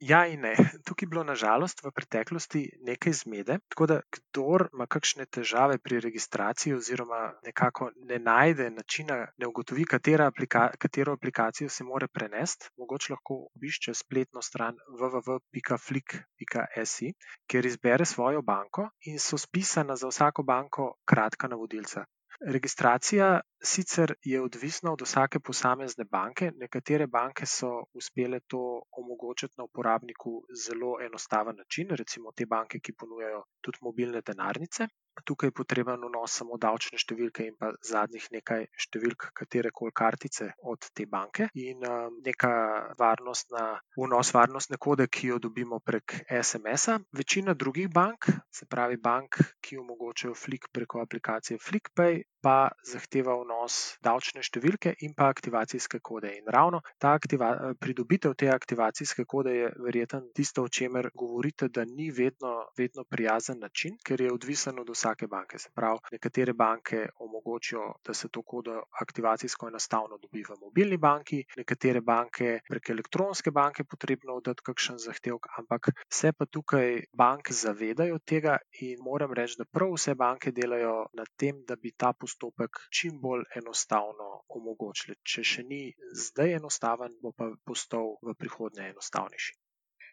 Ja, 0.03 0.25
in 0.27 0.41
ne. 0.43 0.51
Tukaj 0.85 1.05
je 1.05 1.09
bilo 1.09 1.23
nažalost 1.23 1.79
v 1.83 1.91
preteklosti 1.95 2.61
nekaj 2.83 3.13
zmede, 3.21 3.59
tako 3.71 3.85
da 3.87 4.01
kdor 4.17 4.67
ima 4.73 4.87
kakšne 4.95 5.25
težave 5.37 5.77
pri 5.79 5.99
registraciji, 6.03 6.73
oziroma 6.75 7.21
nekako 7.47 7.87
ne 8.09 8.19
najde 8.19 8.69
načina, 8.75 9.15
ne 9.37 9.47
ugotovi, 9.47 9.85
aplika 10.27 10.69
katero 10.77 11.13
aplikacijo 11.13 11.69
se 11.69 11.83
mora 11.83 12.07
prenesti, 12.07 12.69
mogoče 12.77 13.13
lahko 13.13 13.47
obišče 13.55 13.93
spletno 13.93 14.41
stran 14.41 14.75
www.flick.si, 14.99 17.13
kjer 17.47 17.65
izbere 17.65 18.05
svojo 18.05 18.41
banko 18.41 18.89
in 19.05 19.19
so 19.19 19.37
spisana 19.37 19.95
za 19.95 20.07
vsako 20.07 20.43
banko 20.43 20.93
kratka 21.05 21.47
navodilca. 21.47 22.05
Registracija 22.41 23.41
sicer 23.63 24.13
je 24.23 24.41
odvisna 24.41 24.91
od 24.91 25.01
vsake 25.01 25.39
posamezne 25.39 26.03
banke. 26.03 26.51
Nekatere 26.55 27.07
banke 27.07 27.45
so 27.45 27.69
uspele 27.93 28.39
to 28.47 28.61
omogočiti 28.91 29.53
na 29.57 29.63
uporabniku 29.63 30.33
zelo 30.65 31.01
enostaven 31.01 31.55
način, 31.55 31.89
recimo 31.89 32.31
te 32.31 32.45
banke, 32.45 32.79
ki 32.79 32.93
ponujajo 32.93 33.43
tudi 33.61 33.79
mobilne 33.81 34.21
denarnice. 34.21 34.87
Tukaj 35.23 35.51
potreben 35.55 36.01
vnos 36.05 36.35
samo 36.41 36.57
davčne 36.61 36.99
številke 37.01 37.45
in 37.47 37.55
pa 37.59 37.71
zadnjih 37.85 38.27
nekaj 38.35 38.67
številk 38.85 39.29
katere 39.37 39.71
koli 39.73 39.93
kartice 39.95 40.51
od 40.63 40.89
te 40.93 41.05
banke 41.09 41.47
in 41.55 41.85
um, 41.87 42.19
neka 42.25 42.51
varnostna, 42.99 43.79
vnos 43.97 44.33
varnostne 44.35 44.77
kode, 44.77 45.07
ki 45.07 45.31
jo 45.33 45.39
dobimo 45.47 45.79
prek 45.79 46.19
SMS-a. 46.29 46.99
Večina 47.15 47.53
drugih 47.53 47.89
bank, 47.89 48.29
se 48.51 48.67
pravi 48.69 48.97
bank, 48.97 49.39
ki 49.61 49.79
omogočajo 49.81 50.35
Flik 50.35 50.69
preko 50.73 51.01
aplikacije 51.01 51.59
FlikPay, 51.59 52.21
pa 52.45 52.69
zahteva 52.85 53.33
vnos 53.41 53.97
davčne 54.05 54.43
številke 54.45 54.91
in 55.07 55.15
pa 55.17 55.31
aktivacijske 55.33 55.97
kode. 56.05 56.29
In 56.37 56.49
ravno 56.53 56.83
ta 57.01 57.15
aktiva, 57.17 57.73
pridobitev 57.81 58.35
te 58.37 58.51
aktivacijske 58.53 59.25
kode 59.25 59.53
je 59.55 59.71
verjetno 59.81 60.19
tisto, 60.37 60.67
o 60.67 60.69
čemer 60.69 61.09
govorite, 61.17 61.71
da 61.73 61.85
ni 61.89 62.11
vedno, 62.13 62.67
vedno 62.77 63.01
prijazen 63.09 63.57
način, 63.65 63.95
ker 64.05 64.21
je 64.21 64.29
odvisen 64.33 64.77
od 64.79 64.91
vsake 64.93 65.25
banke. 65.31 65.57
Se 65.57 65.71
pravi, 65.73 66.03
nekatere 66.13 66.53
banke 66.53 67.07
omogočijo, 67.25 67.87
da 68.05 68.13
se 68.13 68.29
to 68.29 68.43
kodo 68.45 68.77
aktivacijsko 69.01 69.71
enostavno 69.71 70.19
dobi 70.21 70.45
v 70.45 70.59
mobilni 70.61 71.01
banki, 71.01 71.41
nekatere 71.57 72.01
banke 72.05 72.59
prek 72.69 72.93
elektronske 72.93 73.51
banke 73.51 73.87
potrebno 73.89 74.37
oddati 74.37 74.67
kakšen 74.69 75.01
zahtevek, 75.01 75.49
ampak 75.57 75.89
se 76.13 76.29
pa 76.37 76.45
tukaj 76.45 77.07
banke 77.13 77.57
zavedajo 77.57 78.21
tega 78.21 78.59
in 78.85 79.01
moram 79.01 79.33
reči, 79.33 79.57
da 79.57 79.65
prav 79.65 79.97
vse 79.97 80.13
banke 80.15 80.53
delajo 80.53 81.07
na 81.17 81.25
tem, 81.37 81.65
da 81.65 81.75
bi 81.75 81.95
ta 81.97 82.13
postopek 82.13 82.34
postopek 82.35 82.71
čim 82.91 83.19
bolj 83.21 83.43
enostavno 83.55 84.43
omogočili. 84.49 85.15
Če 85.23 85.43
še 85.43 85.63
ni 85.63 85.93
zdaj 86.11 86.57
enostaven, 86.59 87.15
bo 87.21 87.31
pa 87.31 87.51
postal 87.65 88.17
v 88.21 88.35
prihodnje 88.35 88.89
enostavnejši. 88.91 89.53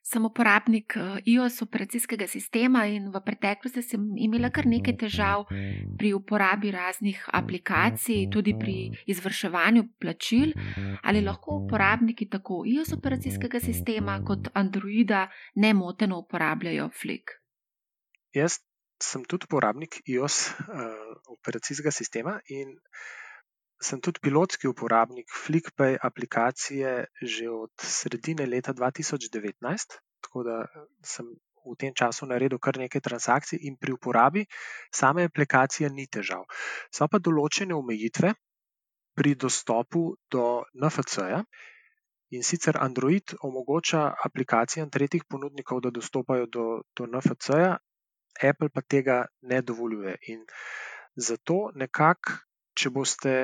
Sem 0.02 0.24
uporabnik 0.26 0.96
eh, 0.96 1.20
iOS 1.30 1.62
operacijskega 1.62 2.26
sistema 2.26 2.86
in 2.90 3.12
v 3.14 3.20
preteklosti 3.22 3.82
sem 3.86 4.08
imela 4.18 4.50
kar 4.50 4.66
nekaj 4.66 4.96
težav 4.98 5.44
pri 5.98 6.10
uporabi 6.14 6.72
raznih 6.74 7.20
aplikacij, 7.30 8.26
tudi 8.30 8.56
pri 8.58 8.90
izvrševanju 9.06 9.84
plačil. 10.02 10.56
Ali 11.02 11.22
lahko 11.22 11.60
uporabniki 11.62 12.26
tako 12.28 12.64
iOS 12.66 12.96
operacijskega 12.98 13.60
sistema 13.60 14.18
kot 14.26 14.50
Androida 14.54 15.28
nemoteno 15.54 16.18
uporabljajo 16.18 16.90
Flick? 16.90 17.38
Jaz 18.34 18.58
sem 19.02 19.24
tudi 19.28 19.48
uporabnik 19.48 20.00
iOS 20.14 20.36
uh, 20.48 21.12
operacijskega 21.34 21.90
sistema 21.90 22.38
in 22.54 22.76
sem 23.82 24.00
tudi 24.00 24.22
pilotski 24.22 24.68
uporabnik 24.70 25.30
FlickPay 25.44 25.98
aplikacije 26.08 27.06
že 27.22 27.48
od 27.50 27.72
sredine 27.82 28.46
leta 28.46 28.72
2019, 28.72 29.98
tako 30.22 30.42
da 30.46 30.66
sem 31.02 31.26
v 31.62 31.74
tem 31.78 31.94
času 31.94 32.26
naredil 32.26 32.58
kar 32.58 32.78
nekaj 32.78 33.00
transakcij 33.00 33.58
in 33.62 33.76
pri 33.78 33.94
uporabi 33.94 34.46
same 34.90 35.26
aplikacije 35.30 35.90
ni 35.90 36.06
težav. 36.06 36.46
So 36.90 37.06
pa 37.10 37.18
določene 37.18 37.74
omejitve 37.74 38.34
pri 39.14 39.34
dostopu 39.34 40.16
do 40.30 40.64
NFC-ja. 40.74 41.44
In 42.32 42.42
sicer 42.42 42.78
Android 42.80 43.34
omogoča 43.44 44.14
aplikacijam 44.24 44.90
tretjih 44.90 45.24
ponudnikov, 45.28 45.82
da 45.84 45.90
dostopajo 45.92 46.46
do, 46.48 46.66
do 46.96 47.06
NFC-ja, 47.06 47.76
Apple 48.40 48.68
pa 48.74 48.82
tega 48.82 49.26
ne 49.42 49.60
dovoljuje. 49.62 50.16
In 50.32 50.44
zato 51.16 51.70
nekako, 51.74 52.38
če 52.74 52.90
boste 52.90 53.34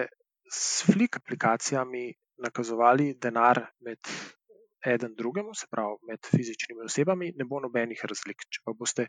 s 0.48 0.86
flik 0.88 1.20
aplikacijami 1.20 2.12
nakazovali 2.38 3.12
denar 3.20 3.60
med 3.84 3.98
eden 4.86 5.14
drugemu, 5.18 5.54
se 5.54 5.66
pravi 5.70 5.98
med 6.08 6.26
fizičnimi 6.30 6.86
osebami, 6.86 7.32
ne 7.36 7.44
bo 7.44 7.60
nobenih 7.60 8.04
razlik. 8.08 8.46
Če 8.48 8.62
pa 8.64 8.74
boste 8.78 9.08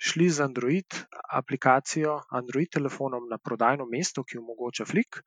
šli 0.00 0.28
z 0.30 0.44
Android 0.44 0.98
aplikacijo, 1.40 2.18
Android 2.40 2.70
telefonom 2.72 3.28
na 3.30 3.38
prodajno 3.38 3.86
mesto, 3.86 4.24
ki 4.24 4.40
omogoča 4.40 4.84
flik, 4.88 5.20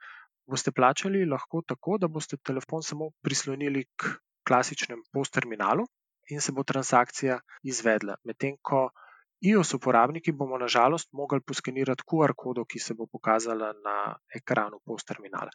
boste 0.50 0.74
plačali 0.76 1.26
lahko 1.26 1.64
tako, 1.68 1.98
da 1.98 2.12
boste 2.12 2.38
telefon 2.38 2.84
samo 2.84 3.10
prislonili 3.24 3.86
k 3.96 4.18
klasičnem 4.48 5.04
post 5.14 5.34
terminalu 5.34 5.86
in 6.30 6.42
se 6.42 6.52
bo 6.52 6.64
transakcija 6.64 7.40
izvedla. 7.64 8.18
Medtem 8.28 8.58
ko 8.62 8.90
iOS 9.44 9.74
uporabniki 9.74 10.32
bomo 10.32 10.58
nažalost 10.58 11.10
mogli 11.14 11.42
poskenirati 11.42 12.06
QR 12.10 12.34
kodo, 12.38 12.66
ki 12.66 12.80
se 12.80 12.94
bo 12.94 13.08
pokazala 13.12 13.74
na 13.84 13.96
ekranu 14.40 14.80
post 14.86 15.08
terminala. 15.08 15.52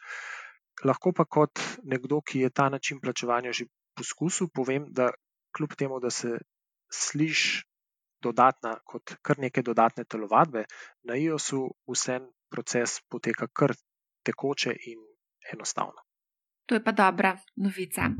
Lahko 0.85 1.11
pa 1.11 1.25
kot 1.25 1.59
nekdo, 1.83 2.21
ki 2.21 2.45
je 2.45 2.49
ta 2.49 2.69
način 2.69 2.99
plačevanja 3.01 3.51
že 3.51 3.65
poskusil, 3.97 4.47
povem, 4.53 4.85
da 4.93 5.09
kljub 5.57 5.73
temu, 5.75 5.99
da 5.99 6.09
se 6.09 6.37
sliši 6.93 7.63
dodatna, 8.21 8.77
kot 8.85 9.15
kar 9.21 9.39
neke 9.39 9.63
dodatne 9.63 10.05
telovadbe, 10.05 10.65
na 11.03 11.15
iOS-u 11.15 11.65
vse 11.87 12.19
proces 12.51 12.99
poteka 13.09 13.47
kar 13.47 13.73
tekoče 14.23 14.75
in 14.91 15.01
enostavno. 15.53 16.08
To 16.69 16.77
je 16.77 16.83
pa 16.83 16.91
dobra 16.93 17.33
novica. 17.57 18.13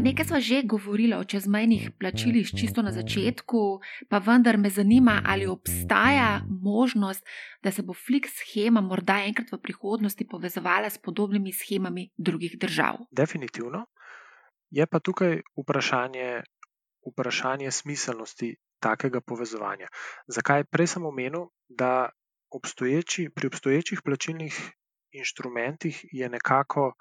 Nekaj 0.00 0.24
smo 0.24 0.40
že 0.40 0.62
govorili 0.64 1.12
o 1.12 1.24
čezmejnih 1.24 1.90
plačilih, 2.00 2.48
čisto 2.48 2.80
na 2.82 2.88
začetku, 2.88 3.80
pa 4.08 4.18
vendar 4.18 4.56
me 4.56 4.70
zanima, 4.72 5.20
ali 5.26 5.46
obstaja 5.46 6.40
možnost, 6.48 7.20
da 7.62 7.70
se 7.70 7.82
bo 7.82 7.92
Flix 7.92 8.32
schema 8.40 8.80
morda 8.80 9.20
enkrat 9.28 9.52
v 9.52 9.60
prihodnosti 9.60 10.24
povezovala 10.24 10.88
s 10.90 10.98
podobnimi 10.98 11.52
schemami 11.52 12.08
drugih 12.16 12.56
držav. 12.58 13.04
Definitivno. 13.12 13.86
Je 14.70 14.86
pa 14.86 14.98
tukaj 14.98 15.42
vprašanje, 15.60 16.42
vprašanje 17.12 17.70
smiselnosti 17.70 18.56
takega 18.80 19.20
povezovanja. 19.20 19.92
Zakaj? 20.26 20.64
Prej 20.64 20.96
sem 20.96 21.06
omenil, 21.06 21.52
da 21.68 22.08
obstoječi, 22.50 23.28
pri 23.34 23.46
obstoječih 23.46 24.00
plačilnih 24.04 24.72
inštrumentih 25.12 26.04
je 26.12 26.28
nekako 26.28 26.94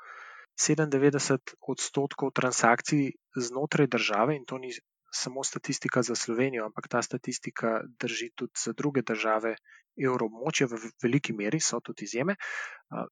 97 0.59 1.55
odstotkov 1.67 2.31
transakcij 2.31 3.11
znotraj 3.35 3.87
države, 3.87 4.35
in 4.35 4.45
to 4.45 4.57
ni 4.57 4.71
samo 5.13 5.43
statistika 5.43 6.01
za 6.01 6.15
Slovenijo, 6.15 6.65
ampak 6.65 6.87
ta 6.87 7.01
statistika 7.01 7.81
drži 7.99 8.31
tudi 8.35 8.51
za 8.65 8.73
druge 8.73 9.01
države 9.01 9.55
evroobmočja, 9.97 10.67
v 10.67 10.89
veliki 11.03 11.33
meri 11.33 11.59
so 11.59 11.79
tudi 11.79 12.05
izjeme, 12.05 12.35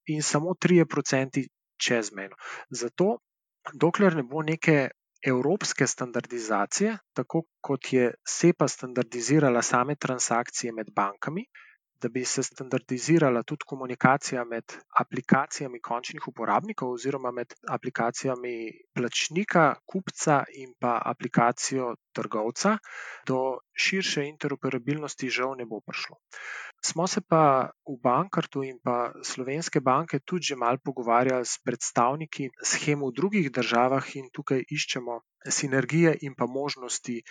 in 0.06 0.24
samo 0.24 0.56
3% 0.66 1.46
čezmejno. 1.78 2.36
Zato, 2.70 3.18
dokler 3.74 4.16
ne 4.16 4.24
bo 4.24 4.42
neke 4.42 4.90
evropske 5.22 5.88
standardizacije, 5.88 6.98
tako 7.14 7.44
kot 7.62 7.94
je 7.94 8.14
SEPA 8.28 8.68
standardizirala 8.68 9.62
same 9.62 9.96
transakcije 9.96 10.74
med 10.74 10.90
bankami, 10.96 11.46
da 12.02 12.10
bi 12.10 12.24
se 12.26 12.44
standardizirala 12.44 13.44
tudi 13.44 13.68
komunikacija 13.68 14.44
med 14.46 14.74
aplikacijami 15.02 15.82
končnih 15.82 16.28
uporabnikov, 16.28 16.96
oziroma 16.98 17.32
med 17.32 17.54
aplikacijami 17.70 18.54
plačnika, 18.94 19.66
kupca 19.86 20.44
in 20.64 20.74
pa 20.80 20.98
aplikacijo 21.06 21.96
trgovca, 22.14 22.78
do 23.28 23.40
širše 23.74 24.26
interoperabilnosti 24.28 25.30
žal 25.30 25.56
ne 25.58 25.66
bo 25.66 25.80
prišlo. 25.86 26.18
Smo 26.84 27.08
se 27.08 27.22
pa 27.22 27.70
v 27.86 27.98
Bankartu 28.04 28.64
in 28.66 28.80
pa 28.84 29.14
slovenske 29.24 29.80
banke 29.80 30.20
tudi 30.20 30.50
že 30.50 30.56
malo 30.56 30.82
pogovarjali 30.84 31.46
s 31.46 31.62
predstavniki 31.66 32.50
schem 32.66 33.04
v 33.06 33.12
drugih 33.14 33.52
državah 33.54 34.16
in 34.16 34.32
tukaj 34.34 34.64
iščemo 34.66 35.20
sinergije 35.46 36.18
in 36.22 36.34
pa 36.36 36.46
možnosti 36.46 37.22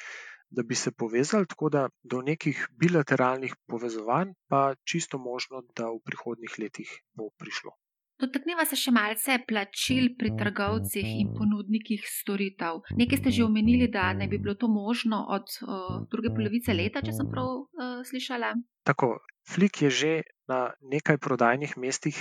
da 0.51 0.63
bi 0.63 0.75
se 0.75 0.93
povezali, 0.93 1.47
tako 1.47 1.69
da 1.69 1.89
do 2.03 2.23
nekih 2.23 2.69
bilateralnih 2.81 3.55
povezovanj 3.67 4.33
pa 4.49 4.75
čisto 4.85 5.19
možno, 5.19 5.63
da 5.77 5.91
v 5.91 6.01
prihodnih 6.05 6.59
letih 6.59 6.91
bo 7.15 7.31
prišlo. 7.39 7.77
Dotakniva 8.21 8.67
se 8.69 8.77
še 8.77 8.93
malce 8.93 9.39
plačil 9.49 10.11
pri 10.19 10.35
trgovcih 10.37 11.07
in 11.23 11.31
ponudnikih 11.33 12.03
storitev. 12.05 12.83
Nekaj 13.01 13.23
ste 13.23 13.33
že 13.33 13.47
omenili, 13.47 13.89
da 13.89 14.11
ne 14.13 14.29
bi 14.29 14.37
bilo 14.39 14.55
to 14.61 14.69
možno 14.69 15.23
od 15.37 15.49
uh, 15.63 16.03
druge 16.13 16.35
polovice 16.37 16.77
leta, 16.77 17.01
če 17.01 17.15
sem 17.17 17.31
prav 17.33 17.49
uh, 17.49 18.03
slišala. 18.05 18.53
Tako, 18.85 19.17
Flik 19.49 19.83
je 19.83 19.91
že 19.91 20.13
na 20.47 20.69
nekaj 20.85 21.17
prodajnih 21.17 21.79
mestih 21.81 22.19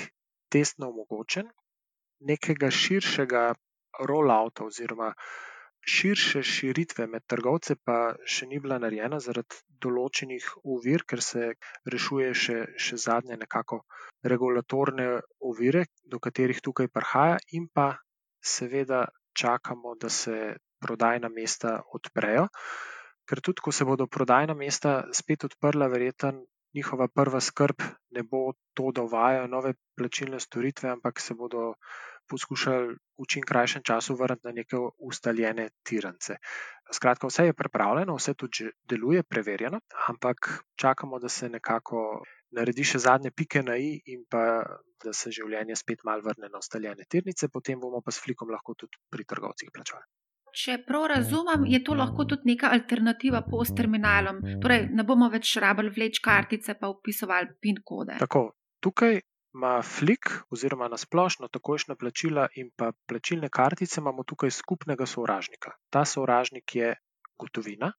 testno 0.50 0.88
omogočen, 0.90 1.52
nekega 2.24 2.72
širšega 2.72 3.44
rollouta 4.08 4.64
oziroma 4.66 5.12
uh, 5.12 5.49
širše 5.82 6.44
širitve 6.44 7.08
med 7.08 7.26
trgovce 7.28 7.76
pa 7.86 8.16
še 8.26 8.48
ni 8.48 8.60
bila 8.60 8.80
narejena 8.80 9.20
zaradi 9.24 9.62
določenih 9.82 10.46
uvir, 10.64 11.06
ker 11.08 11.22
se 11.24 11.54
rešuje 11.94 12.34
še, 12.34 12.58
še 12.78 13.00
zadnje 13.00 13.38
nekako 13.40 13.82
regulatorne 14.24 15.08
ovire, 15.40 15.86
do 16.04 16.20
katerih 16.20 16.60
tukaj 16.62 16.92
prihaja, 16.92 17.40
in 17.56 17.70
pa 17.74 17.94
seveda 18.44 19.08
čakamo, 19.34 19.96
da 19.96 20.10
se 20.10 20.56
prodajna 20.80 21.30
mesta 21.30 21.80
odprejo. 21.96 22.48
Ker 23.30 23.42
tudi, 23.46 23.62
ko 23.62 23.72
se 23.72 23.86
bodo 23.86 24.08
prodajna 24.08 24.56
mesta 24.58 25.04
spet 25.14 25.46
odprla, 25.46 25.88
verjetno 25.88 26.34
njihova 26.74 27.08
prva 27.08 27.42
skrb 27.42 27.82
ne 28.12 28.24
bo 28.24 28.54
to, 28.74 28.92
da 28.92 29.06
uvajajo 29.06 29.48
nove 29.48 29.74
plačilne 29.98 30.40
storitve, 30.40 30.90
ampak 30.90 31.20
se 31.20 31.34
bodo 31.34 31.74
poskušali 32.30 32.96
v 32.96 33.28
čim 33.30 33.44
krajšem 33.44 33.84
času 33.84 34.16
vrniti 34.16 34.48
na 34.48 34.54
neke 34.56 34.80
ustaljene 34.98 35.70
tirance. 35.84 36.38
Skratka, 36.94 37.28
vse 37.28 37.50
je 37.50 37.54
pripravljeno, 37.54 38.16
vse 38.16 38.34
tudi 38.34 38.70
deluje, 38.90 39.24
preverjeno, 39.24 39.80
ampak 40.10 40.64
čakamo, 40.80 41.20
da 41.20 41.30
se 41.30 41.50
nekako 41.50 42.24
naredi 42.56 42.84
še 42.84 43.02
zadnje 43.04 43.32
pike 43.32 43.62
na 43.64 43.78
i 43.78 44.00
in 44.06 44.24
pa 44.30 44.64
da 45.04 45.14
se 45.14 45.32
življenje 45.32 45.78
spet 45.80 46.02
mal 46.04 46.24
vrne 46.26 46.50
na 46.52 46.60
ustaljene 46.60 47.06
tirnice, 47.10 47.50
potem 47.54 47.80
bomo 47.80 48.02
pa 48.06 48.12
s 48.12 48.22
flikom 48.24 48.50
lahko 48.52 48.76
tudi 48.76 49.00
pri 49.12 49.26
trgovcih 49.26 49.72
plačali. 49.76 50.04
Če 50.60 50.80
prav 50.86 51.06
razumem, 51.12 51.68
je 51.70 51.80
to 51.86 51.94
lahko 51.94 52.26
tudi 52.26 52.50
neka 52.50 52.72
alternativa 52.74 53.44
post 53.46 53.76
terminalom. 53.78 54.42
Torej, 54.64 54.88
ne 54.98 55.06
bomo 55.06 55.30
več 55.30 55.52
rabili 55.62 55.94
vleč 55.94 56.20
kartice, 56.26 56.74
pa 56.80 56.90
upisovali 56.90 57.54
PIN 57.62 57.84
kode. 57.86 58.18
Tako, 58.20 58.48
tukaj 58.84 59.22
ima 59.54 59.82
flik, 59.82 60.30
oziroma 60.50 60.88
na 60.88 60.98
splošno 60.98 61.48
takošna 61.48 61.96
plačila 61.96 62.48
in 62.56 62.70
pa 62.76 62.92
plačilne 63.08 63.50
kartice, 63.50 64.00
imamo 64.02 64.24
tukaj 64.24 64.52
skupnega 64.52 65.06
sovražnika. 65.06 65.72
Ta 65.90 66.06
sovražnik 66.06 66.76
je 66.76 66.96
gotovina. 67.40 67.92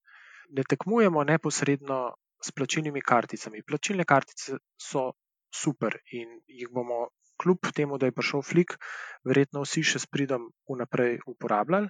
Ne 0.50 0.62
tekmujemo 0.68 1.24
neposredno 1.24 2.14
s 2.44 2.52
plačilnimi 2.52 3.00
karticami. 3.00 3.62
Plačilne 3.62 4.04
kartice 4.04 4.58
so 4.78 5.12
super 5.54 5.98
in 6.12 6.40
jih 6.46 6.68
bomo, 6.70 7.08
kljub 7.42 7.72
temu, 7.74 7.98
da 7.98 8.06
je 8.06 8.12
prišel 8.12 8.42
flik, 8.42 8.76
verjetno 9.24 9.62
vsi 9.64 9.82
še 9.82 9.98
s 9.98 10.06
pridom 10.06 10.50
vnaprej 10.68 11.20
uporabljali. 11.26 11.88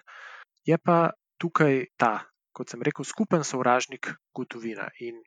Je 0.65 0.79
pa 0.79 1.11
tukaj 1.43 1.87
ta, 1.99 2.13
kot 2.53 2.71
sem 2.71 2.83
rekel, 2.87 3.05
skupen 3.05 3.45
sovražnik 3.45 4.13
gotovina. 4.37 4.89
In 5.01 5.21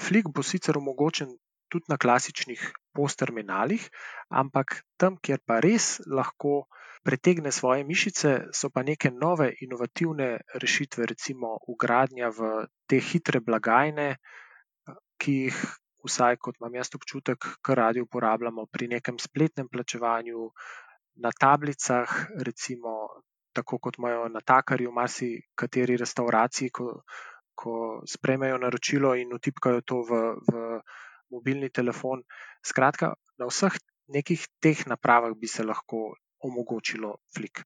flik 0.00 0.30
bo 0.32 0.42
sicer 0.42 0.78
omogočen 0.78 1.36
tudi 1.68 1.90
na 1.92 1.98
klasičnih 1.98 2.62
post-terminalih, 2.96 3.82
ampak 4.30 4.82
tam, 4.96 5.18
kjer 5.20 5.42
pa 5.46 5.60
res 5.60 6.00
lahko 6.06 6.66
pretegne 7.06 7.52
svoje 7.52 7.84
mišice, 7.86 8.50
so 8.50 8.70
pa 8.74 8.82
neke 8.82 9.12
nove, 9.14 9.52
inovativne 9.62 10.40
rešitve, 10.62 11.06
recimo 11.06 11.54
ugradnja 11.70 12.32
v 12.34 12.66
te 12.90 12.98
hitre 12.98 13.40
blagajne, 13.40 14.16
ki 15.22 15.36
jih, 15.46 15.60
vsaj 16.06 16.38
kot 16.42 16.58
imam 16.60 16.74
jaz 16.74 16.90
občutek, 16.94 17.46
kar 17.62 17.78
radi 17.82 18.02
uporabljamo 18.02 18.66
pri 18.70 18.88
nekem 18.96 19.18
spletnem 19.22 19.68
plačevanju, 19.68 20.50
na 21.16 21.30
tablicah, 21.32 22.10
recimo, 22.44 23.08
tako 23.56 23.78
kot 23.78 23.98
imajo 23.98 24.28
natakarji 24.28 24.86
v 24.86 24.92
marsikateri 24.92 25.96
restavraciji, 25.96 26.70
ko, 26.70 27.02
ko 27.54 28.02
sprejmejo 28.04 28.58
naročilo 28.60 29.14
in 29.16 29.32
utipkajo 29.32 29.80
to 29.80 30.02
v, 30.04 30.20
v 30.50 30.66
mobilni 31.30 31.70
telefon. 31.70 32.22
Skratka, 32.64 33.14
na 33.38 33.48
vseh 33.50 33.78
nekih 34.08 34.46
teh 34.62 34.86
napravah 34.86 35.34
bi 35.34 35.48
se 35.50 35.64
lahko 35.64 36.14
omogočilo 36.40 37.16
flik. 37.34 37.64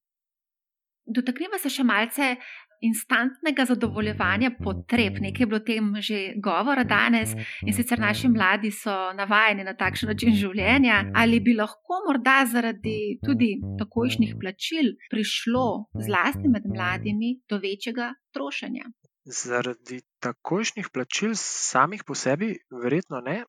Dotaknimo 1.05 1.57
se 1.59 1.69
še 1.69 1.83
malce 1.83 2.35
instantnega 2.81 3.65
zadovoljevanja 3.69 4.51
potreb. 4.57 5.19
Nekaj 5.21 5.43
je 5.43 5.47
bilo 5.49 5.59
o 5.61 5.65
tem 5.65 5.89
že 6.01 6.19
govora 6.41 6.83
danes 6.83 7.33
in 7.65 7.73
sicer 7.73 7.99
naši 7.99 8.29
mladi 8.29 8.71
so 8.71 8.93
navajeni 9.17 9.65
na 9.67 9.75
takšen 9.77 10.09
način 10.13 10.33
življenja. 10.37 11.03
Ali 11.15 11.39
bi 11.39 11.53
lahko 11.57 12.01
morda 12.07 12.41
zaradi 12.53 13.19
tudi 13.25 13.53
takojšnjih 13.81 14.35
plačil 14.41 14.95
prišlo 15.13 15.67
zlasti 16.07 16.49
med 16.49 16.65
mladimi 16.65 17.37
do 17.49 17.61
večjega 17.61 18.13
trošenja? 18.33 18.89
Zaradi 19.25 20.01
takojšnjih 20.19 20.89
plačil 20.89 21.33
samih 21.37 22.03
po 22.03 22.15
sebi, 22.15 22.55
verjetno 22.71 23.21
ne, 23.21 23.43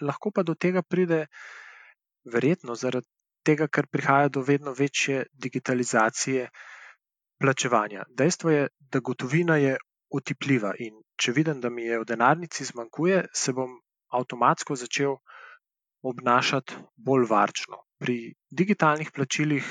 lahko 0.00 0.30
pa 0.30 0.42
do 0.42 0.54
tega 0.54 0.82
pride, 0.82 1.26
verjetno 2.24 2.74
zaradi 2.74 3.08
tega, 3.44 3.66
ker 3.66 3.88
prihaja 3.90 4.28
do 4.28 4.42
vedno 4.46 4.72
večje 4.72 5.24
digitalizacije 5.32 6.48
plačevanja. 7.40 8.04
Dejstvo 8.08 8.50
je, 8.50 8.68
da 8.78 9.00
gotovina 9.00 9.56
je 9.56 9.76
otipljiva 10.10 10.74
in 10.78 11.00
če 11.16 11.32
vidim, 11.32 11.60
da 11.60 11.70
mi 11.70 11.84
je 11.88 12.00
v 12.00 12.06
denarnici 12.08 12.64
zmanjkuje, 12.64 13.24
se 13.34 13.52
bom 13.56 13.78
avtomatsko 14.16 14.76
začel 14.76 15.16
obnašati 16.02 16.78
bolj 16.96 17.26
varčno. 17.30 17.82
Pri 18.00 18.34
digitalnih 18.50 19.10
plačilih, 19.12 19.66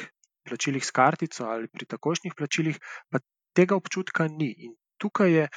plačilih 0.46 0.86
s 0.86 0.92
kartico 0.92 1.48
ali 1.50 1.68
pri 1.68 1.88
takošnjih 1.90 2.36
plačilih, 2.38 2.78
pa 3.10 3.22
tega 3.58 3.76
občutka 3.76 4.28
ni. 4.28 4.52
In 4.68 4.76
tukaj 5.00 5.34
je 5.34 5.48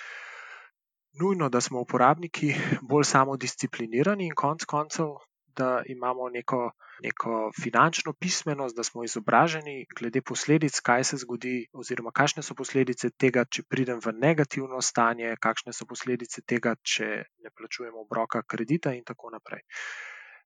nujno, 1.20 1.48
da 1.48 1.60
smo 1.60 1.82
uporabniki 1.84 2.54
bolj 2.90 3.04
samodisciplinirani 3.10 4.30
in 4.30 4.38
konec 4.44 4.64
koncev 4.64 5.18
da 5.56 5.82
imamo 5.86 6.28
neko, 6.28 6.70
neko 7.02 7.50
finančno 7.62 8.12
pismenost, 8.12 8.76
da 8.76 8.82
smo 8.82 9.04
izobraženi 9.04 9.86
glede 9.98 10.20
posledic, 10.20 10.80
kaj 10.80 11.04
se 11.04 11.16
zgodi, 11.16 11.66
oziroma 11.72 12.10
kakšne 12.10 12.42
so 12.42 12.54
posledice 12.54 13.10
tega, 13.10 13.44
če 13.44 13.64
pridem 13.68 14.00
v 14.04 14.14
negativno 14.20 14.80
stanje, 14.80 15.34
kakšne 15.40 15.72
so 15.72 15.86
posledice 15.86 16.42
tega, 16.46 16.74
če 16.82 17.08
ne 17.44 17.50
plačujemo 17.56 18.06
obroka 18.06 18.42
kredita 18.42 18.94
in 18.94 19.04
tako 19.04 19.32
naprej. 19.36 19.64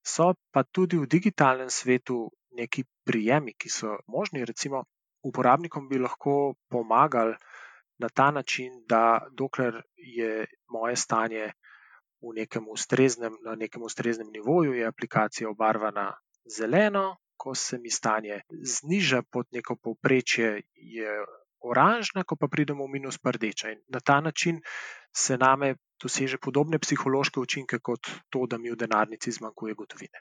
So 0.06 0.34
pa 0.52 0.62
tudi 0.62 0.98
v 0.98 1.06
digitalnem 1.10 1.70
svetu 1.70 2.30
neki 2.56 2.84
prijemi, 3.04 3.54
ki 3.58 3.70
so 3.70 3.98
možni, 4.06 4.44
recimo, 4.46 4.84
uporabnikom 5.26 5.88
bi 5.88 5.98
lahko 5.98 6.54
pomagali 6.70 7.34
na 7.98 8.08
ta 8.08 8.30
način, 8.30 8.84
da 8.88 9.26
dokler 9.32 9.82
je 9.96 10.46
moje 10.68 10.96
stanje 10.96 11.52
v 12.20 12.34
nekem 12.34 12.68
ustreznem, 12.68 13.36
na 13.44 13.54
nekem 13.54 13.82
ustreznem 13.82 14.28
nivoju, 14.32 14.72
je 14.72 14.86
aplikacija 14.86 15.50
obarvana 15.50 16.12
zeleno, 16.58 17.16
ko 17.36 17.54
se 17.54 17.78
mi 17.78 17.90
stanje 17.90 18.40
zniža 18.50 19.22
pod 19.30 19.46
neko 19.52 19.76
povprečje, 19.76 20.62
je 20.74 21.10
oranžna, 21.60 22.24
ko 22.24 22.36
pa 22.36 22.48
pridemo 22.48 22.86
v 22.86 22.96
minus 22.98 23.18
prdeča. 23.18 23.70
In 23.70 23.82
na 23.88 24.00
ta 24.00 24.20
način 24.20 24.60
se 25.16 25.36
name 25.38 25.74
doseže 26.02 26.38
podobne 26.38 26.78
psihološke 26.78 27.40
učinke, 27.40 27.78
kot 27.78 28.10
to, 28.30 28.46
da 28.46 28.58
mi 28.58 28.70
v 28.70 28.76
denarnici 28.76 29.32
zmanjkuje 29.32 29.74
gotovine. 29.74 30.20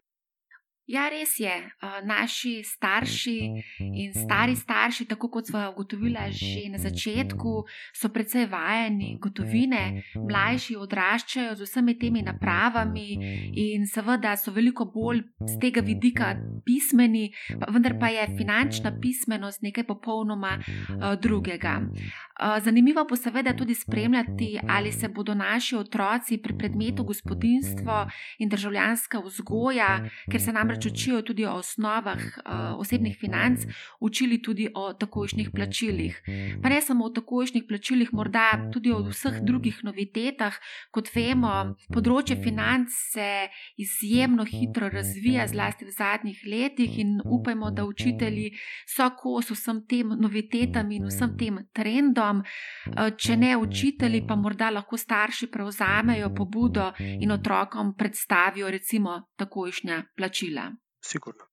Ja, 0.88 1.08
res 1.10 1.40
je. 1.40 1.54
Naši 2.06 2.62
starši 2.64 3.38
in 3.82 4.12
stari 4.14 4.56
starši, 4.56 5.08
tako 5.10 5.32
kot 5.34 5.48
smo 5.48 5.64
ugotovili 5.72 6.16
že 6.30 6.70
na 6.70 6.78
začetku, 6.78 7.66
so 7.94 8.10
precej 8.10 8.46
vajeni 8.46 9.18
gotovine, 9.18 10.04
mlajši 10.14 10.76
odraščajo 10.78 11.56
z 11.56 11.66
vsemi 11.66 11.98
temi 11.98 12.22
napravami 12.22 13.18
in 13.58 13.88
seveda 13.90 14.36
so 14.38 14.54
veliko 14.54 14.86
bolj 14.86 15.24
z 15.42 15.58
tega 15.60 15.82
vidika 15.82 16.36
pismeni, 16.66 17.34
vendar 17.68 17.98
pa 18.00 18.14
je 18.14 18.28
finančna 18.38 18.94
pismenost 19.02 19.66
nekaj 19.66 19.88
popolnoma 19.90 20.60
drugega. 21.22 21.82
Zanimivo 22.62 23.06
bo 23.10 23.16
seveda 23.16 23.56
tudi 23.58 23.74
spremljati, 23.74 24.60
ali 24.70 24.92
se 24.92 25.10
bodo 25.10 25.34
naši 25.34 25.76
otroci 25.76 26.38
pri 26.38 26.58
predmetu 26.58 27.04
gospodinstvo 27.04 28.06
in 28.40 28.50
državljanska 28.50 29.20
vzgoja, 29.26 30.06
ker 30.32 30.42
se 30.42 30.54
namreč 30.54 30.75
namreč 30.76 30.86
učijo 30.86 31.22
tudi 31.22 31.46
o 31.46 31.54
osnovah 31.54 32.18
uh, 32.18 32.80
osebnih 32.80 33.18
financ, 33.20 33.60
učili 34.00 34.42
tudi 34.42 34.68
o 34.76 34.94
takojšnjih 34.94 35.50
plačilih. 35.52 36.22
Pa 36.64 36.70
ne 36.70 36.82
samo 36.82 37.06
o 37.06 37.10
takojšnjih 37.10 37.64
plačilih, 37.68 38.14
morda 38.14 38.70
tudi 38.74 38.92
o 38.92 39.00
vseh 39.10 39.42
drugih 39.42 39.80
novitetah. 39.84 40.54
Kot 40.92 41.10
vemo, 41.16 41.76
področje 41.94 42.36
financ 42.44 42.90
se 42.92 43.50
izjemno 43.78 44.46
hitro 44.46 44.90
razvija, 44.90 45.48
zlasti 45.48 45.86
v 45.86 45.92
zadnjih 45.92 46.42
letih, 46.46 47.00
in 47.00 47.22
upajmo, 47.26 47.72
da 47.72 47.86
učitelji 47.86 48.52
so 48.88 49.10
kos 49.18 49.52
vsem 49.52 49.84
tem 49.88 50.16
novitetam 50.20 50.92
in 50.92 51.08
vsem 51.08 51.38
tem 51.38 51.60
trendom. 51.74 52.44
Uh, 52.88 53.12
če 53.18 53.38
ne 53.38 53.56
učitelji, 53.58 54.26
pa 54.28 54.36
morda 54.36 54.70
lahko 54.72 54.98
starši 54.98 55.48
prevzamejo 55.52 56.34
pobudo 56.36 56.92
in 57.00 57.32
otrokom 57.32 57.96
predstavijo, 57.96 58.70
recimo, 58.72 59.22
takojšnja 59.38 60.04
plačila 60.16 60.65
sigurno. 61.06 61.46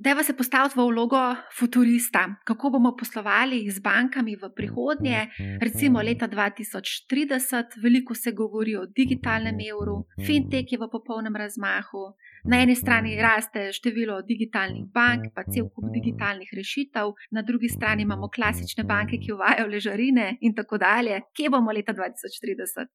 Deva 0.00 0.22
se 0.22 0.36
postaviti 0.36 0.78
v 0.78 0.84
vlogo 0.86 1.18
futurista, 1.58 2.20
kako 2.46 2.70
bomo 2.70 2.92
poslovali 2.96 3.70
z 3.70 3.80
bankami 3.82 4.36
v 4.36 4.50
prihodnje, 4.54 5.26
recimo 5.60 6.02
leta 6.02 6.28
2030. 6.28 7.82
Veliko 7.82 8.14
se 8.14 8.32
govori 8.32 8.76
o 8.76 8.84
digitalnem 8.86 9.58
evru, 9.58 10.06
fintech 10.26 10.70
je 10.72 10.78
v 10.78 10.88
popolnem 10.92 11.34
razmahu. 11.36 12.14
Na 12.44 12.62
eni 12.62 12.76
strani 12.78 13.16
raste 13.18 13.72
število 13.72 14.22
digitalnih 14.22 14.86
bank, 14.94 15.34
pa 15.34 15.42
cel 15.50 15.66
kup 15.66 15.90
digitalnih 15.90 16.54
rešitev, 16.54 17.10
na 17.34 17.42
drugi 17.42 17.68
strani 17.68 18.06
imamo 18.06 18.30
klasične 18.30 18.84
banke, 18.84 19.18
ki 19.18 19.34
uvajajo 19.34 19.66
ležarine 19.66 20.36
in 20.40 20.54
tako 20.54 20.78
dalje. 20.78 21.20
Kje 21.34 21.50
bomo 21.50 21.74
leta 21.74 21.92
2030? 21.92 22.86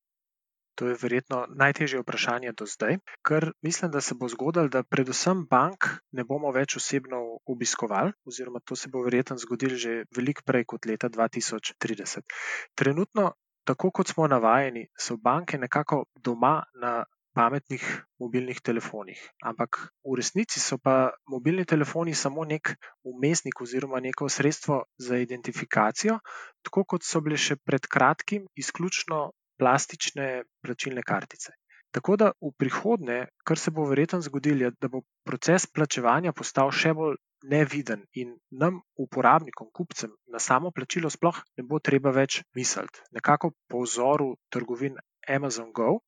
To 0.76 0.88
je 0.90 0.98
verjetno 1.02 1.46
najtežje 1.54 2.02
vprašanje 2.02 2.54
do 2.58 2.66
zdaj, 2.66 2.98
ker 3.22 3.52
mislim, 3.62 3.92
da 3.92 4.02
se 4.02 4.16
bo 4.16 4.28
zgodilo, 4.28 4.68
da 4.74 4.84
predvsem 4.84 5.46
bank 5.50 5.86
ne 6.12 6.26
bomo 6.26 6.52
več 6.52 6.78
osebno 6.80 7.20
obiskovali, 7.46 8.14
oziroma 8.26 8.60
to 8.66 8.76
se 8.76 8.90
bo 8.90 9.04
verjetno 9.06 9.38
zgodilo 9.38 9.78
že 9.78 10.04
veliko 10.18 10.42
prej 10.46 10.66
kot 10.66 10.90
leta 10.90 11.10
2030. 11.10 12.26
Trenutno, 12.76 13.34
tako 13.64 13.92
kot 13.92 14.08
smo 14.08 14.28
navajeni, 14.28 14.88
so 14.98 15.18
banke 15.18 15.58
nekako 15.58 16.06
doma 16.16 16.64
na 16.74 17.04
pametnih 17.34 17.84
mobilnih 18.22 18.62
telefonih. 18.62 19.20
Ampak 19.42 19.78
v 20.06 20.18
resnici 20.18 20.62
so 20.62 20.78
pa 20.78 21.14
mobilni 21.28 21.66
telefoni 21.66 22.14
samo 22.14 22.46
nek 22.46 22.76
umestnik 23.04 23.62
oziroma 23.62 24.00
neko 24.00 24.30
sredstvo 24.30 24.84
za 24.98 25.18
identifikacijo, 25.18 26.20
tako 26.62 26.86
kot 26.86 27.06
so 27.06 27.22
bile 27.26 27.38
še 27.38 27.58
pred 27.66 27.90
kratkim 27.90 28.46
izključno 28.56 29.32
plastične 29.60 30.44
plačilne 30.62 31.04
kartice. 31.04 31.54
Tako 31.94 32.16
da 32.18 32.32
v 32.42 32.50
prihodnje, 32.58 33.20
kar 33.46 33.60
se 33.60 33.72
bo 33.72 33.86
verjetno 33.86 34.22
zgodilo, 34.26 34.66
je, 34.66 34.72
da 34.82 34.90
bo 34.90 35.04
proces 35.30 35.68
plačevanja 35.70 36.34
postal 36.34 36.72
še 36.74 36.94
bolj 36.98 37.20
neviden 37.54 38.06
in 38.18 38.32
nam, 38.50 38.80
uporabnikom, 38.98 39.70
kupcem, 39.78 40.16
na 40.34 40.40
samo 40.40 40.72
plačilo 40.72 41.12
sploh 41.14 41.42
ne 41.58 41.68
bo 41.70 41.80
treba 41.80 42.14
več 42.16 42.40
misliti. 42.58 43.04
Nekako 43.12 43.52
po 43.70 43.84
vzoru 43.84 44.32
trgovin 44.50 44.98
Amazon 45.38 45.70
Go, 45.76 46.00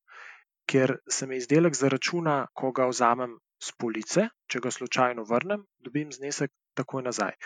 kjer 0.66 0.96
se 1.06 1.26
mi 1.30 1.38
izdelek 1.38 1.78
zaračuna, 1.78 2.36
ko 2.52 2.72
ga 2.72 2.88
vzamem 2.90 3.38
z 3.62 3.78
police, 3.78 4.28
če 4.50 4.60
ga 4.64 4.72
slučajno 4.74 5.24
vrnem, 5.28 5.62
dobim 5.78 6.10
znesek 6.12 6.50
takoj 6.74 7.06
nazaj. 7.06 7.36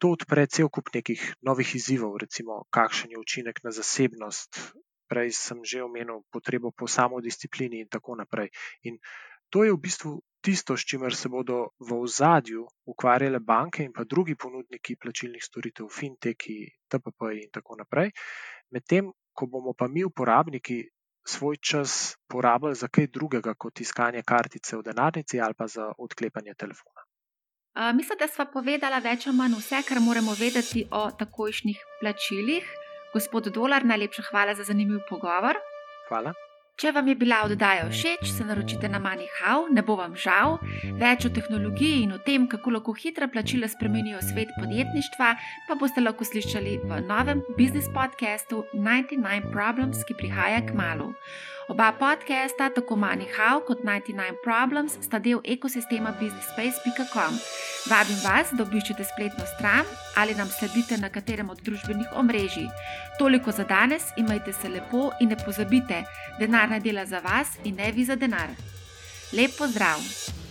To 0.00 0.12
odpre 0.16 0.46
cel 0.46 0.68
kup 0.68 0.90
nekih 0.94 1.22
novih 1.48 1.74
izzivov, 1.76 2.16
recimo, 2.24 2.62
kakšen 2.70 3.12
je 3.14 3.20
učinek 3.20 3.62
na 3.64 3.72
zasebnost. 3.72 4.60
Prej 5.08 5.32
sem 5.32 5.64
že 5.64 5.82
omenil 5.82 6.22
potrebo 6.30 6.70
po 6.70 6.86
samodisciplini, 6.86 7.80
in 7.80 7.88
tako 7.88 8.14
naprej. 8.14 8.50
In 8.82 8.98
to 9.50 9.64
je 9.64 9.72
v 9.72 9.78
bistvu 9.78 10.22
tisto, 10.42 10.76
s 10.76 10.82
čimer 10.86 11.14
se 11.14 11.28
bodo 11.28 11.74
v 11.78 11.90
ozadju 11.94 12.66
ukvarjale 12.86 13.38
banke 13.40 13.82
in 13.82 13.92
pa 13.92 14.04
drugi 14.04 14.34
ponudniki 14.34 14.96
plačilnih 14.96 15.42
storitev, 15.42 15.88
finteki, 15.88 16.66
TPP 16.88 17.20
in 17.42 17.50
tako 17.50 17.76
naprej. 17.78 18.10
Medtem 18.70 19.12
ko 19.36 19.46
bomo 19.46 19.72
pa 19.76 19.88
mi, 19.88 20.04
uporabniki, 20.04 20.88
svoj 21.26 21.56
čas 21.60 22.16
porabili 22.28 22.74
za 22.74 22.88
kaj 22.88 23.06
drugega 23.06 23.54
kot 23.54 23.80
iskanje 23.80 24.22
kartice 24.22 24.76
v 24.76 24.82
denarnici 24.82 25.40
ali 25.40 25.54
pa 25.54 25.66
za 25.66 25.92
odklepanje 25.98 26.54
telefona. 26.54 27.02
Uh, 27.76 27.92
mislim, 27.96 28.18
da 28.18 28.28
smo 28.28 28.46
povedali 28.52 29.02
več 29.04 29.26
ali 29.26 29.36
manj 29.36 29.58
vse, 29.58 29.82
kar 29.88 30.00
moramo 30.00 30.32
vedeti 30.38 30.86
o 30.90 31.10
takojšnjih 31.10 31.82
plačilih. 32.00 32.85
Gospod 33.16 33.48
Dolar, 33.48 33.84
najlepša 33.84 34.22
hvala 34.28 34.52
za 34.54 34.64
zanimiv 34.68 35.00
pogovor. 35.08 35.56
Hvala. 36.08 36.34
Če 36.76 36.90
vam 36.92 37.06
je 37.08 37.14
bila 37.16 37.38
oddaja 37.46 37.86
všeč, 37.88 38.26
se 38.28 38.44
naročite 38.44 38.90
na 38.92 38.98
MoneyHow, 39.00 39.70
ne 39.72 39.80
bo 39.80 39.94
vam 39.96 40.12
žal. 40.20 40.58
Več 41.00 41.24
o 41.24 41.30
tehnologiji 41.32 42.02
in 42.04 42.12
o 42.12 42.18
tem, 42.26 42.44
kako 42.52 42.74
lahko 42.74 42.92
hitra 42.92 43.30
plačila 43.32 43.70
spremenijo 43.72 44.20
svet 44.20 44.52
podjetništva, 44.58 45.30
pa 45.64 45.78
boste 45.80 46.04
lahko 46.04 46.28
slišali 46.28 46.76
v 46.84 47.00
novem 47.08 47.40
biznis 47.56 47.88
podkastu 47.96 48.66
99 48.74 49.48
Problems, 49.48 50.04
ki 50.04 50.20
prihaja 50.20 50.60
k 50.68 50.76
malu. 50.76 51.14
Oba 51.68 51.92
podcasta, 51.92 52.68
tako 52.70 52.94
MoneyHow 52.96 53.64
kot 53.66 53.80
99 53.82 54.38
Problems, 54.42 54.92
sta 55.02 55.18
del 55.18 55.40
ekosistema 55.44 56.12
businessspace.com. 56.20 57.40
Vabim 57.90 58.20
vas, 58.22 58.52
da 58.54 58.62
obiščete 58.62 59.02
spletno 59.04 59.48
stran 59.56 59.82
ali 60.14 60.38
nam 60.38 60.46
sledite 60.46 61.00
na 61.02 61.10
katerem 61.10 61.50
od 61.50 61.58
družbenih 61.66 62.14
omrežij. 62.14 62.70
Toliko 63.18 63.50
za 63.50 63.66
danes, 63.66 64.12
imajte 64.16 64.52
se 64.52 64.70
lepo 64.70 65.10
in 65.20 65.34
ne 65.34 65.42
pozabite, 65.44 66.04
denar 66.38 66.70
ne 66.70 66.80
dela 66.80 67.06
za 67.06 67.18
vas 67.18 67.58
in 67.64 67.74
ne 67.82 67.92
vi 67.92 68.04
za 68.04 68.14
denar. 68.14 68.54
Lep 69.34 69.58
pozdrav! 69.58 70.45